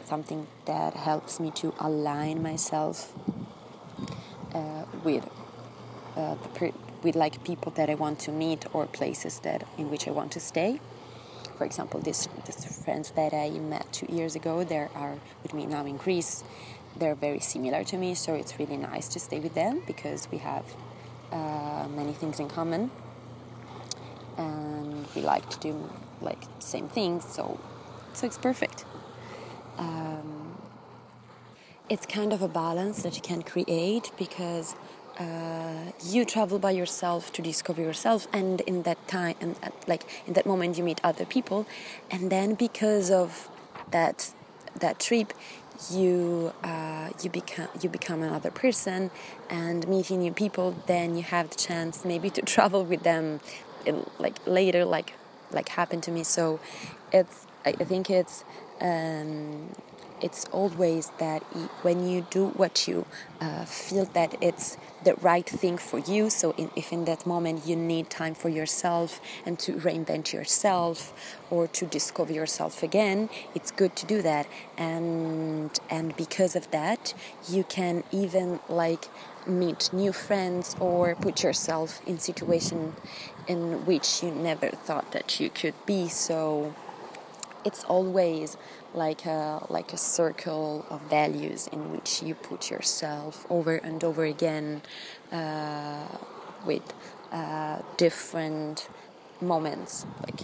something 0.05 0.47
that 0.67 0.95
helps 0.95 1.41
me 1.41 1.51
to 1.51 1.75
align 1.81 2.43
myself 2.43 3.13
uh, 4.55 4.85
with 5.03 5.29
uh, 6.17 6.37
the 6.55 6.73
with 7.03 7.17
like 7.17 7.45
people 7.45 7.73
that 7.73 7.89
I 7.89 7.95
want 7.95 8.19
to 8.21 8.33
meet 8.33 8.65
or 8.73 8.87
places 8.87 9.41
that 9.41 9.67
in 9.79 9.91
which 9.91 10.09
I 10.09 10.11
want 10.11 10.33
to 10.33 10.41
stay. 10.41 10.81
For 11.57 11.65
example, 11.65 12.01
this 12.01 12.29
friends 12.85 13.13
that 13.13 13.33
I 13.33 13.49
met 13.51 13.91
two 13.93 14.07
years 14.13 14.37
ago, 14.37 14.63
they 14.63 14.89
are 14.95 15.17
with 15.43 15.55
me 15.55 15.65
now 15.65 15.87
in 15.87 15.97
Greece, 15.97 16.45
they're 16.99 17.15
very 17.15 17.41
similar 17.41 17.85
to 17.85 17.97
me, 17.97 18.15
so 18.15 18.35
it's 18.35 18.59
really 18.59 18.77
nice 18.77 19.09
to 19.09 19.21
stay 19.21 19.41
with 19.41 19.55
them 19.55 19.83
because 19.87 20.29
we 20.31 20.39
have 20.39 20.65
uh, 21.33 21.87
many 21.95 22.13
things 22.13 22.41
in 22.41 22.49
common 22.49 22.91
and 24.39 25.07
we 25.15 25.23
like 25.23 25.49
to 25.51 25.59
do 25.61 25.91
like 26.21 26.43
same 26.59 26.89
things. 26.89 27.25
So, 27.25 27.59
so 28.13 28.27
it's 28.27 28.39
perfect. 28.39 28.85
Um, 29.79 30.59
it's 31.89 32.07
kind 32.07 32.33
of 32.33 32.43
a 32.43 32.49
balance 32.49 33.03
that 33.03 33.15
you 33.17 33.23
can 33.23 33.43
create 33.43 34.11
because 34.19 34.75
uh, 35.19 35.93
you 36.05 36.25
travel 36.25 36.59
by 36.59 36.71
yourself 36.71 37.33
to 37.33 37.43
discover 37.43 37.81
yourself 37.81 38.27
and 38.33 38.61
in 38.63 38.83
that 38.83 39.07
time 39.09 39.37
and 39.41 39.57
like 39.87 40.03
in 40.27 40.35
that 40.35 40.45
moment 40.47 40.77
you 40.77 40.85
meet 40.85 41.01
other 41.03 41.25
people 41.25 41.67
and 42.11 42.31
then 42.31 42.55
because 42.55 43.11
of 43.11 43.49
that 43.91 44.33
that 44.79 45.01
trip 45.01 45.33
you 45.91 46.53
uh, 46.63 47.11
you 47.23 47.31
become 47.31 47.69
you 47.81 47.89
become 47.89 48.23
another 48.23 48.51
person 48.51 49.11
and 49.51 49.87
meeting 49.89 50.21
new 50.21 50.33
people 50.33 50.75
then 50.87 51.17
you 51.17 51.23
have 51.23 51.51
the 51.51 51.57
chance 51.57 52.05
maybe 52.05 52.31
to 52.31 52.43
travel 52.55 52.85
with 52.85 53.03
them 53.03 53.41
like 54.19 54.35
later 54.47 54.85
like 54.85 55.15
like 55.53 55.69
happened 55.71 56.03
to 56.05 56.11
me. 56.11 56.23
So 56.25 56.61
it's 57.13 57.47
I 57.65 57.73
think 57.73 58.11
it's 58.11 58.45
um, 58.81 59.71
it's 60.21 60.47
always 60.47 61.11
that 61.19 61.43
when 61.83 62.09
you 62.09 62.27
do 62.31 62.49
what 62.49 62.89
you 62.89 63.07
uh, 63.41 63.65
feel 63.65 64.05
that 64.07 64.35
it's 64.41 64.79
the 65.05 65.15
right 65.17 65.49
thing 65.49 65.77
for 65.79 65.99
you 65.99 66.31
so 66.31 66.53
in, 66.53 66.71
if 66.75 66.93
in 66.93 67.05
that 67.05 67.27
moment 67.27 67.67
you 67.67 67.77
need 67.77 68.09
time 68.09 68.35
for 68.35 68.49
yourself 68.49 69.21
and 69.45 69.59
to 69.59 69.75
reinvent 69.75 70.33
yourself 70.33 71.13
or 71.51 71.67
to 71.67 71.87
discover 71.87 72.33
yourself 72.33 72.83
again 72.83 73.29
it's 73.55 73.71
good 73.71 73.97
to 73.97 74.07
do 74.07 74.23
that. 74.23 74.47
And 74.77 75.79
and 75.91 76.17
because 76.17 76.57
of 76.57 76.71
that 76.71 77.15
you 77.49 77.65
can 77.65 78.05
even 78.13 78.61
like 78.69 79.09
meet 79.47 79.93
new 79.93 80.13
friends 80.13 80.77
or 80.81 81.15
put 81.15 81.43
yourself 81.43 82.01
in 82.07 82.19
situation 82.19 82.95
in 83.47 83.87
which 83.87 84.23
you 84.23 84.31
never 84.31 84.69
thought 84.71 85.13
that 85.13 85.39
you 85.41 85.49
could 85.51 85.75
be. 85.87 86.09
So 86.09 86.75
it's 87.65 87.85
always 87.85 88.57
like 88.97 89.27
a 89.27 89.65
like 89.69 89.93
a 89.93 89.97
circle 89.97 90.87
of 90.91 91.01
values 91.03 91.69
in 91.69 91.93
which 91.93 92.23
you 92.23 92.35
put 92.35 92.71
yourself 92.71 93.47
over 93.51 93.77
and 93.77 94.03
over 94.03 94.25
again 94.25 94.83
uh, 95.31 96.09
with 96.65 96.95
uh, 97.31 97.81
different 97.97 98.89
moments. 99.41 100.07
Like 100.27 100.41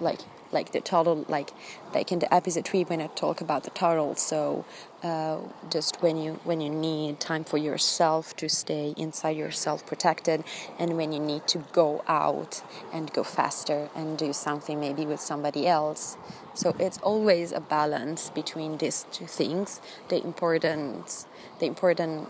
like 0.00 0.20
like 0.52 0.72
the 0.72 0.80
total 0.80 1.24
like 1.28 1.50
like 1.92 2.12
in 2.12 2.20
the 2.20 2.32
episode 2.32 2.64
three 2.64 2.84
when 2.84 3.00
I 3.00 3.08
talk 3.08 3.40
about 3.40 3.64
the 3.64 3.70
total 3.70 4.14
so 4.14 4.64
uh, 5.02 5.38
just 5.68 6.00
when 6.00 6.16
you 6.16 6.34
when 6.44 6.60
you 6.60 6.70
need 6.70 7.18
time 7.18 7.44
for 7.44 7.58
yourself 7.58 8.36
to 8.36 8.48
stay 8.48 8.94
inside 8.96 9.36
yourself 9.36 9.84
protected 9.84 10.44
and 10.78 10.96
when 10.96 11.12
you 11.12 11.18
need 11.18 11.46
to 11.48 11.58
go 11.72 12.04
out 12.06 12.62
and 12.92 13.12
go 13.12 13.24
faster 13.24 13.88
and 13.96 14.16
do 14.16 14.32
something 14.32 14.78
maybe 14.78 15.04
with 15.04 15.20
somebody 15.20 15.66
else 15.66 16.16
so 16.54 16.74
it's 16.78 16.98
always 16.98 17.52
a 17.52 17.60
balance 17.60 18.30
between 18.30 18.78
these 18.78 19.06
two 19.12 19.26
things 19.26 19.80
the 20.08 20.22
important 20.22 21.26
the 21.60 21.66
important 21.66 22.28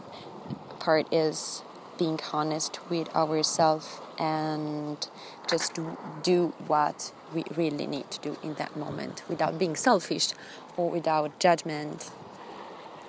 part 0.79 1.07
is 1.13 1.63
being 1.99 2.19
honest 2.33 2.79
with 2.91 3.09
ourselves 3.15 4.01
and 4.19 5.09
just 5.49 5.79
do 6.23 6.53
what 6.67 7.13
we 7.33 7.45
really 7.57 7.87
need 7.87 8.11
to 8.11 8.21
do 8.21 8.37
in 8.43 8.55
that 8.55 8.77
moment 8.77 9.23
without 9.29 9.59
being 9.59 9.77
selfish 9.77 10.29
or 10.77 10.91
without 10.91 11.39
judgment 11.39 12.11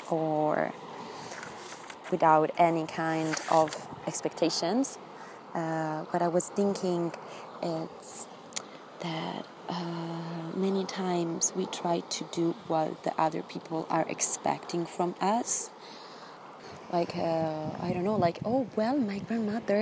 or 0.09 0.71
without 2.11 2.51
any 2.57 2.85
kind 2.85 3.35
of 3.51 3.87
expectations. 4.07 4.97
Uh, 5.53 6.03
what 6.05 6.21
I 6.21 6.27
was 6.27 6.49
thinking 6.49 7.13
is 7.63 8.27
that 9.01 9.45
uh, 9.69 10.51
many 10.55 10.85
times 10.85 11.53
we 11.55 11.65
try 11.65 11.99
to 12.01 12.23
do 12.31 12.55
what 12.67 13.03
the 13.03 13.13
other 13.19 13.41
people 13.41 13.87
are 13.89 14.05
expecting 14.07 14.85
from 14.85 15.15
us 15.19 15.69
like 16.95 17.15
uh, 17.17 17.87
I 17.87 17.89
don't 17.93 18.05
know, 18.09 18.19
like 18.27 18.39
oh 18.45 18.61
well, 18.79 18.97
my 19.11 19.19
grandmother, 19.27 19.81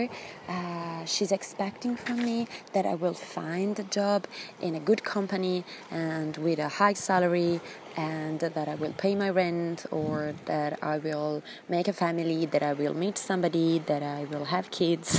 uh, 0.56 1.06
she's 1.14 1.32
expecting 1.40 1.94
from 1.96 2.18
me 2.30 2.48
that 2.76 2.86
I 2.94 2.96
will 3.04 3.20
find 3.40 3.74
a 3.86 3.88
job 4.00 4.20
in 4.60 4.72
a 4.76 4.82
good 4.90 5.02
company 5.16 5.58
and 5.92 6.32
with 6.46 6.60
a 6.70 6.72
high 6.80 6.98
salary, 7.10 7.62
and 7.96 8.40
that 8.58 8.68
I 8.74 8.76
will 8.82 8.96
pay 9.04 9.14
my 9.24 9.30
rent, 9.42 9.86
or 9.92 10.34
that 10.46 10.72
I 10.94 10.96
will 11.08 11.44
make 11.76 11.88
a 11.88 11.98
family, 12.06 12.42
that 12.54 12.64
I 12.72 12.74
will 12.82 12.96
meet 13.04 13.18
somebody, 13.30 13.70
that 13.92 14.04
I 14.18 14.22
will 14.32 14.46
have 14.56 14.66
kids. 14.72 15.10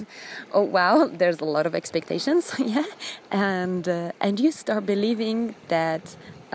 oh 0.58 0.66
wow, 0.76 0.94
there's 1.20 1.40
a 1.40 1.50
lot 1.56 1.64
of 1.70 1.74
expectations, 1.74 2.44
yeah, 2.76 2.90
and 3.30 3.84
uh, 3.88 4.12
and 4.20 4.34
you 4.44 4.50
start 4.52 4.84
believing 4.94 5.54
that 5.68 6.04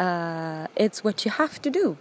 uh, 0.06 0.68
it's 0.76 1.04
what 1.04 1.26
you 1.26 1.32
have 1.32 1.56
to 1.66 1.72
do 1.82 1.98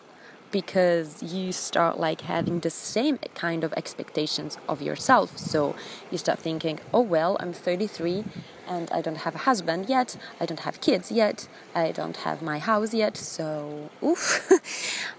because 0.60 1.22
you 1.22 1.52
start 1.52 2.00
like 2.00 2.22
having 2.22 2.60
the 2.60 2.70
same 2.70 3.18
kind 3.44 3.62
of 3.62 3.74
expectations 3.74 4.56
of 4.72 4.80
yourself. 4.80 5.36
So 5.36 5.76
you 6.10 6.16
start 6.16 6.38
thinking 6.38 6.76
oh 6.94 7.04
well 7.14 7.36
i'm 7.40 7.52
33 7.52 8.24
and 8.66 8.86
i 8.90 9.02
don't 9.04 9.20
have 9.26 9.34
a 9.40 9.42
husband 9.50 9.82
yet. 9.96 10.08
I 10.40 10.46
don't 10.48 10.64
have 10.68 10.76
kids 10.80 11.06
yet. 11.22 11.36
I 11.74 11.92
don't 11.92 12.18
have 12.28 12.38
my 12.40 12.58
house 12.70 12.92
yet. 12.94 13.14
So 13.18 13.46
oof. 14.02 14.24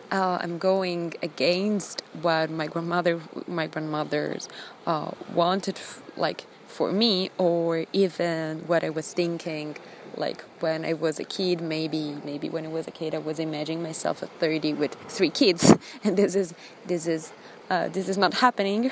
Uh, 0.09 0.37
i'm 0.43 0.57
going 0.57 1.13
against 1.21 1.97
what 2.21 2.49
my 2.49 2.65
grandmother 2.73 3.19
my 3.59 3.67
grandmothers 3.67 4.47
uh, 4.91 5.11
wanted 5.39 5.77
like 6.15 6.39
for 6.67 6.91
me 6.91 7.29
or 7.37 7.85
even 7.93 8.59
what 8.67 8.83
i 8.83 8.89
was 8.89 9.13
thinking 9.13 9.75
like 10.17 10.41
when 10.59 10.83
I 10.83 10.93
was 10.93 11.19
a 11.19 11.23
kid, 11.23 11.61
maybe 11.61 12.17
maybe 12.23 12.49
when 12.49 12.65
I 12.65 12.69
was 12.69 12.87
a 12.87 12.91
kid, 12.91 13.13
I 13.13 13.19
was 13.19 13.39
imagining 13.39 13.83
myself 13.83 14.23
at 14.23 14.29
30 14.39 14.73
with 14.73 14.95
three 15.07 15.29
kids, 15.29 15.73
and 16.03 16.17
this 16.17 16.35
is 16.35 16.53
this 16.85 17.07
is 17.07 17.31
uh, 17.69 17.87
this 17.89 18.09
is 18.09 18.17
not 18.17 18.35
happening. 18.35 18.91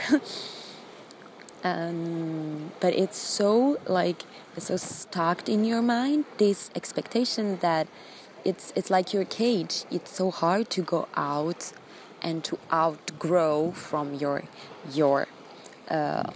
um, 1.64 2.72
but 2.80 2.94
it's 2.94 3.18
so 3.18 3.80
like 3.88 4.24
it's 4.56 4.68
so 4.68 4.78
stuck 4.78 5.50
in 5.50 5.66
your 5.66 5.82
mind 5.82 6.26
this 6.38 6.70
expectation 6.76 7.58
that 7.58 7.88
it's 8.44 8.72
it's 8.76 8.90
like 8.90 9.14
your 9.14 9.26
cage. 9.26 9.86
It's 9.92 10.12
so 10.12 10.32
hard 10.32 10.70
to 10.72 10.82
go 10.82 11.08
out 11.16 11.74
and 12.22 12.44
to 12.44 12.58
outgrow 12.72 13.72
from 13.72 14.14
your 14.14 14.44
your 14.94 15.28
uh, 15.90 16.32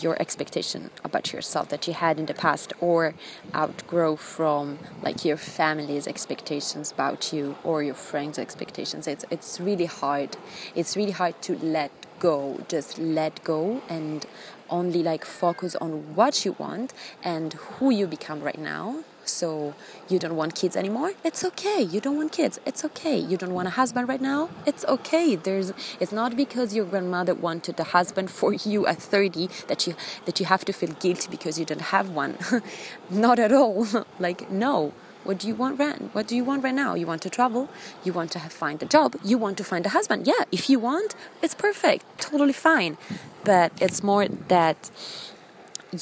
your 0.00 0.20
expectation 0.20 0.90
about 1.04 1.32
yourself 1.32 1.68
that 1.68 1.86
you 1.86 1.94
had 1.94 2.18
in 2.18 2.26
the 2.26 2.34
past 2.34 2.72
or 2.80 3.14
outgrow 3.54 4.16
from 4.16 4.78
like 5.02 5.24
your 5.24 5.36
family's 5.36 6.06
expectations 6.06 6.92
about 6.92 7.32
you 7.32 7.56
or 7.64 7.82
your 7.82 7.94
friends 7.94 8.38
expectations? 8.38 9.06
It's 9.06 9.24
it's 9.30 9.60
really 9.60 9.86
hard. 9.86 10.36
It's 10.74 10.96
really 10.96 11.12
hard 11.12 11.40
to 11.42 11.56
let 11.56 11.90
go. 12.18 12.60
Just 12.68 12.98
let 12.98 13.42
go 13.44 13.82
and 13.88 14.26
only 14.68 15.02
like 15.02 15.24
focus 15.24 15.74
on 15.76 16.14
what 16.14 16.44
you 16.44 16.52
want 16.58 16.92
and 17.22 17.54
who 17.54 17.90
you 17.90 18.06
become 18.06 18.40
right 18.40 18.58
now 18.58 19.02
so 19.30 19.74
you 20.08 20.18
don't 20.18 20.36
want 20.36 20.54
kids 20.54 20.76
anymore? 20.76 21.12
It's 21.24 21.44
okay 21.44 21.80
you 21.82 22.00
don't 22.00 22.16
want 22.16 22.32
kids. 22.32 22.60
It's 22.66 22.84
okay 22.84 23.18
you 23.18 23.36
don't 23.36 23.54
want 23.54 23.68
a 23.68 23.70
husband 23.72 24.08
right 24.08 24.20
now? 24.20 24.50
It's 24.66 24.84
okay 24.86 25.36
there's 25.36 25.72
it's 26.00 26.12
not 26.12 26.36
because 26.36 26.74
your 26.74 26.84
grandmother 26.84 27.34
wanted 27.34 27.78
a 27.80 27.84
husband 27.84 28.30
for 28.40 28.52
you 28.52 28.86
at 28.86 28.98
30 29.00 29.48
that 29.68 29.86
you 29.86 29.94
that 30.26 30.40
you 30.40 30.46
have 30.46 30.64
to 30.64 30.72
feel 30.72 30.92
guilty 31.04 31.28
because 31.30 31.58
you 31.58 31.64
don't 31.64 31.86
have 31.96 32.10
one. 32.10 32.36
Not 33.10 33.38
at 33.38 33.52
all. 33.52 33.86
Like 34.18 34.50
no. 34.50 34.92
What 35.24 35.38
do 35.38 35.48
you 35.48 35.54
want 35.54 35.78
right 35.78 36.00
what 36.14 36.26
do 36.26 36.34
you 36.34 36.44
want 36.44 36.64
right 36.64 36.74
now? 36.74 36.94
You 36.94 37.06
want 37.06 37.22
to 37.22 37.30
travel 37.30 37.68
you 38.04 38.12
want 38.12 38.30
to 38.32 38.38
have, 38.38 38.52
find 38.52 38.82
a 38.82 38.86
job 38.86 39.16
you 39.22 39.36
want 39.38 39.56
to 39.58 39.64
find 39.64 39.84
a 39.86 39.90
husband. 39.90 40.26
Yeah 40.26 40.44
if 40.50 40.68
you 40.70 40.78
want 40.78 41.14
it's 41.42 41.54
perfect 41.54 42.04
totally 42.18 42.52
fine. 42.52 42.96
But 43.44 43.72
it's 43.80 44.02
more 44.02 44.26
that 44.28 44.90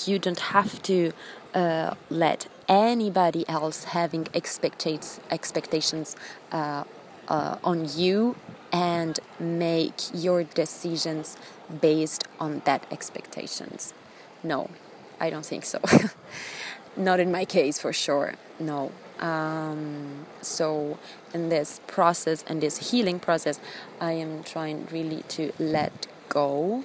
you 0.05 0.19
don't 0.19 0.41
have 0.57 0.83
to 0.83 1.13
uh, 1.55 1.95
let 2.11 2.49
anybody 2.69 3.49
else 3.49 3.85
having 3.85 4.27
expectations 4.35 5.21
expectations 5.31 6.17
uh, 6.53 6.85
uh, 7.29 7.57
on 7.65 7.89
you 7.97 8.37
and 8.73 9.19
make 9.41 9.95
your 10.13 10.45
decisions 10.45 11.37
based 11.81 12.25
on 12.39 12.63
that 12.65 12.87
expectations? 12.91 13.95
No 14.43 14.71
i 15.21 15.31
don't 15.31 15.47
think 15.47 15.65
so. 15.65 15.81
Not 16.97 17.21
in 17.21 17.31
my 17.31 17.45
case 17.45 17.79
for 17.79 17.93
sure. 17.93 18.35
No. 18.59 18.91
Um, 19.21 20.27
so 20.43 20.99
in 21.35 21.49
this 21.49 21.81
process 21.87 22.45
and 22.47 22.61
this 22.61 22.91
healing 22.91 23.19
process 23.19 23.59
i 24.01 24.13
am 24.13 24.45
trying 24.45 24.87
really 24.93 25.25
to 25.27 25.53
let 25.59 26.07
go 26.29 26.85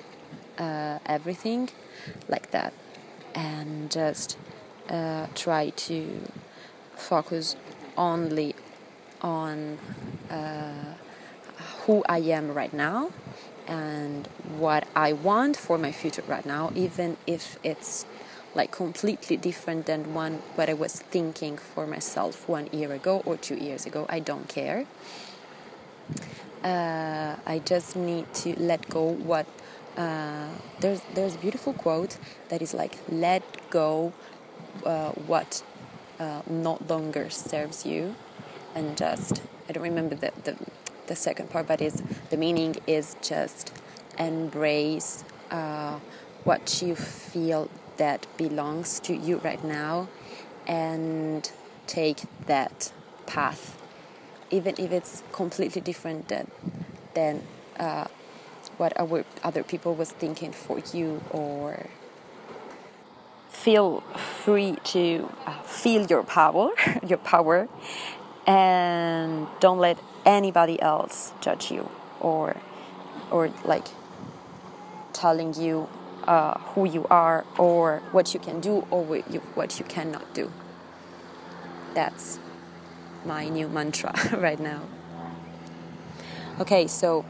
uh, 0.58 0.98
everything 1.06 1.70
like 2.28 2.50
that 2.50 2.74
and 3.36 3.92
just 3.92 4.36
uh, 4.90 5.28
try 5.36 5.70
to 5.70 6.22
focus 6.96 7.56
only 7.98 8.56
on 9.22 9.78
uh, 10.30 10.94
who 11.86 12.04
I 12.08 12.20
am 12.20 12.54
right 12.54 12.74
now 12.74 13.12
and 13.68 14.28
what 14.58 14.88
I 14.96 15.14
want 15.14 15.56
for 15.56 15.78
my 15.78 15.92
future 15.92 16.24
right 16.28 16.46
now, 16.46 16.72
even 16.76 17.18
if 17.26 17.58
it's 17.64 18.06
like 18.56 18.72
completely 18.72 19.38
different 19.38 19.86
than 19.86 20.14
one 20.14 20.34
what 20.56 20.70
I 20.70 20.74
was 20.74 21.00
thinking 21.00 21.58
for 21.58 21.88
myself 21.88 22.48
one 22.48 22.68
year 22.72 22.94
ago 22.94 23.22
or 23.26 23.38
two 23.38 23.56
years 23.56 23.86
ago. 23.86 24.06
I 24.10 24.20
don't 24.20 24.48
care. 24.48 24.86
Uh, 26.64 27.36
I 27.46 27.60
just 27.66 27.96
need 27.96 28.32
to 28.36 28.58
let 28.60 28.88
go 28.90 29.04
what 29.04 29.48
uh, 29.98 30.50
there's 30.80 31.02
there's 31.14 31.36
a 31.36 31.38
beautiful 31.38 31.74
quote 31.74 32.18
that 32.50 32.62
is 32.62 32.74
like 32.74 32.98
let 33.10 33.44
go 33.70 34.14
uh, 34.86 35.12
what 35.12 35.64
uh, 36.20 36.42
not 36.48 36.88
longer 36.90 37.30
serves 37.30 37.86
you 37.86 38.16
and 38.76 38.98
just 38.98 39.42
I 39.68 39.74
don't 39.74 39.84
remember 39.84 40.16
the, 40.16 40.32
the, 40.44 40.58
the 41.08 41.16
second 41.16 41.50
part 41.50 41.68
but 41.68 41.82
is 41.82 42.04
the 42.30 42.38
meaning 42.38 42.76
is 42.88 43.16
just 43.22 43.74
embrace 44.18 45.24
uh, 45.52 46.00
what 46.44 46.82
you 46.82 46.96
feel 46.96 47.70
that 47.98 48.28
belongs 48.38 49.00
to 49.02 49.16
you 49.16 49.38
right 49.38 49.64
now 49.64 50.08
and 50.68 51.50
take 51.88 52.24
that 52.48 52.92
path. 53.26 53.78
Even 54.50 54.76
if 54.78 54.92
it's 54.92 55.24
completely 55.32 55.82
different 55.82 56.28
than, 56.28 56.50
than 57.14 57.44
uh, 57.80 58.06
what 58.78 58.94
other 59.44 59.64
people 59.64 59.96
was 59.96 60.12
thinking 60.12 60.52
for 60.52 60.80
you 60.94 61.22
or 61.32 61.88
feel 63.54 64.02
free 64.44 64.76
to 64.84 65.32
uh, 65.46 65.62
feel 65.62 66.06
your 66.08 66.24
power 66.24 66.70
your 67.08 67.20
power 67.20 67.70
and 68.48 69.48
don't 69.60 69.78
let 69.78 69.98
anybody 70.26 70.82
else 70.82 71.32
judge 71.40 71.72
you 71.72 71.90
or 72.20 72.58
or 73.30 73.52
like 73.64 73.88
telling 75.14 75.54
you 75.54 75.88
uh, 76.24 76.58
who 76.74 76.86
you 76.86 77.06
are 77.10 77.46
or 77.58 78.02
what 78.12 78.34
you 78.34 78.40
can 78.40 78.60
do 78.60 78.88
or 78.90 79.04
what 79.04 79.30
you, 79.32 79.40
what 79.56 79.78
you 79.80 79.86
cannot 79.86 80.34
do. 80.34 80.52
That's 81.94 82.40
my 83.26 83.50
new 83.50 83.68
mantra 83.70 84.14
right 84.38 84.60
now. 84.60 84.82
Okay 86.60 86.88
so 86.88 87.24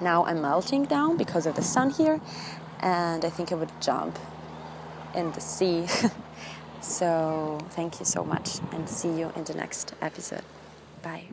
now 0.00 0.24
I'm 0.24 0.42
melting 0.42 0.84
down 0.86 1.16
because 1.16 1.46
of 1.46 1.54
the 1.54 1.62
sun 1.62 1.90
here 1.90 2.20
and 2.80 3.24
I 3.24 3.30
think 3.30 3.52
I 3.52 3.54
would 3.54 3.72
jump 3.80 4.18
in 5.14 5.32
the 5.32 5.40
sea. 5.40 5.86
so, 6.80 7.58
thank 7.70 8.00
you 8.00 8.06
so 8.06 8.24
much 8.24 8.60
and 8.72 8.88
see 8.88 9.18
you 9.18 9.32
in 9.36 9.44
the 9.44 9.54
next 9.54 9.94
episode. 10.00 10.44
Bye. 11.02 11.24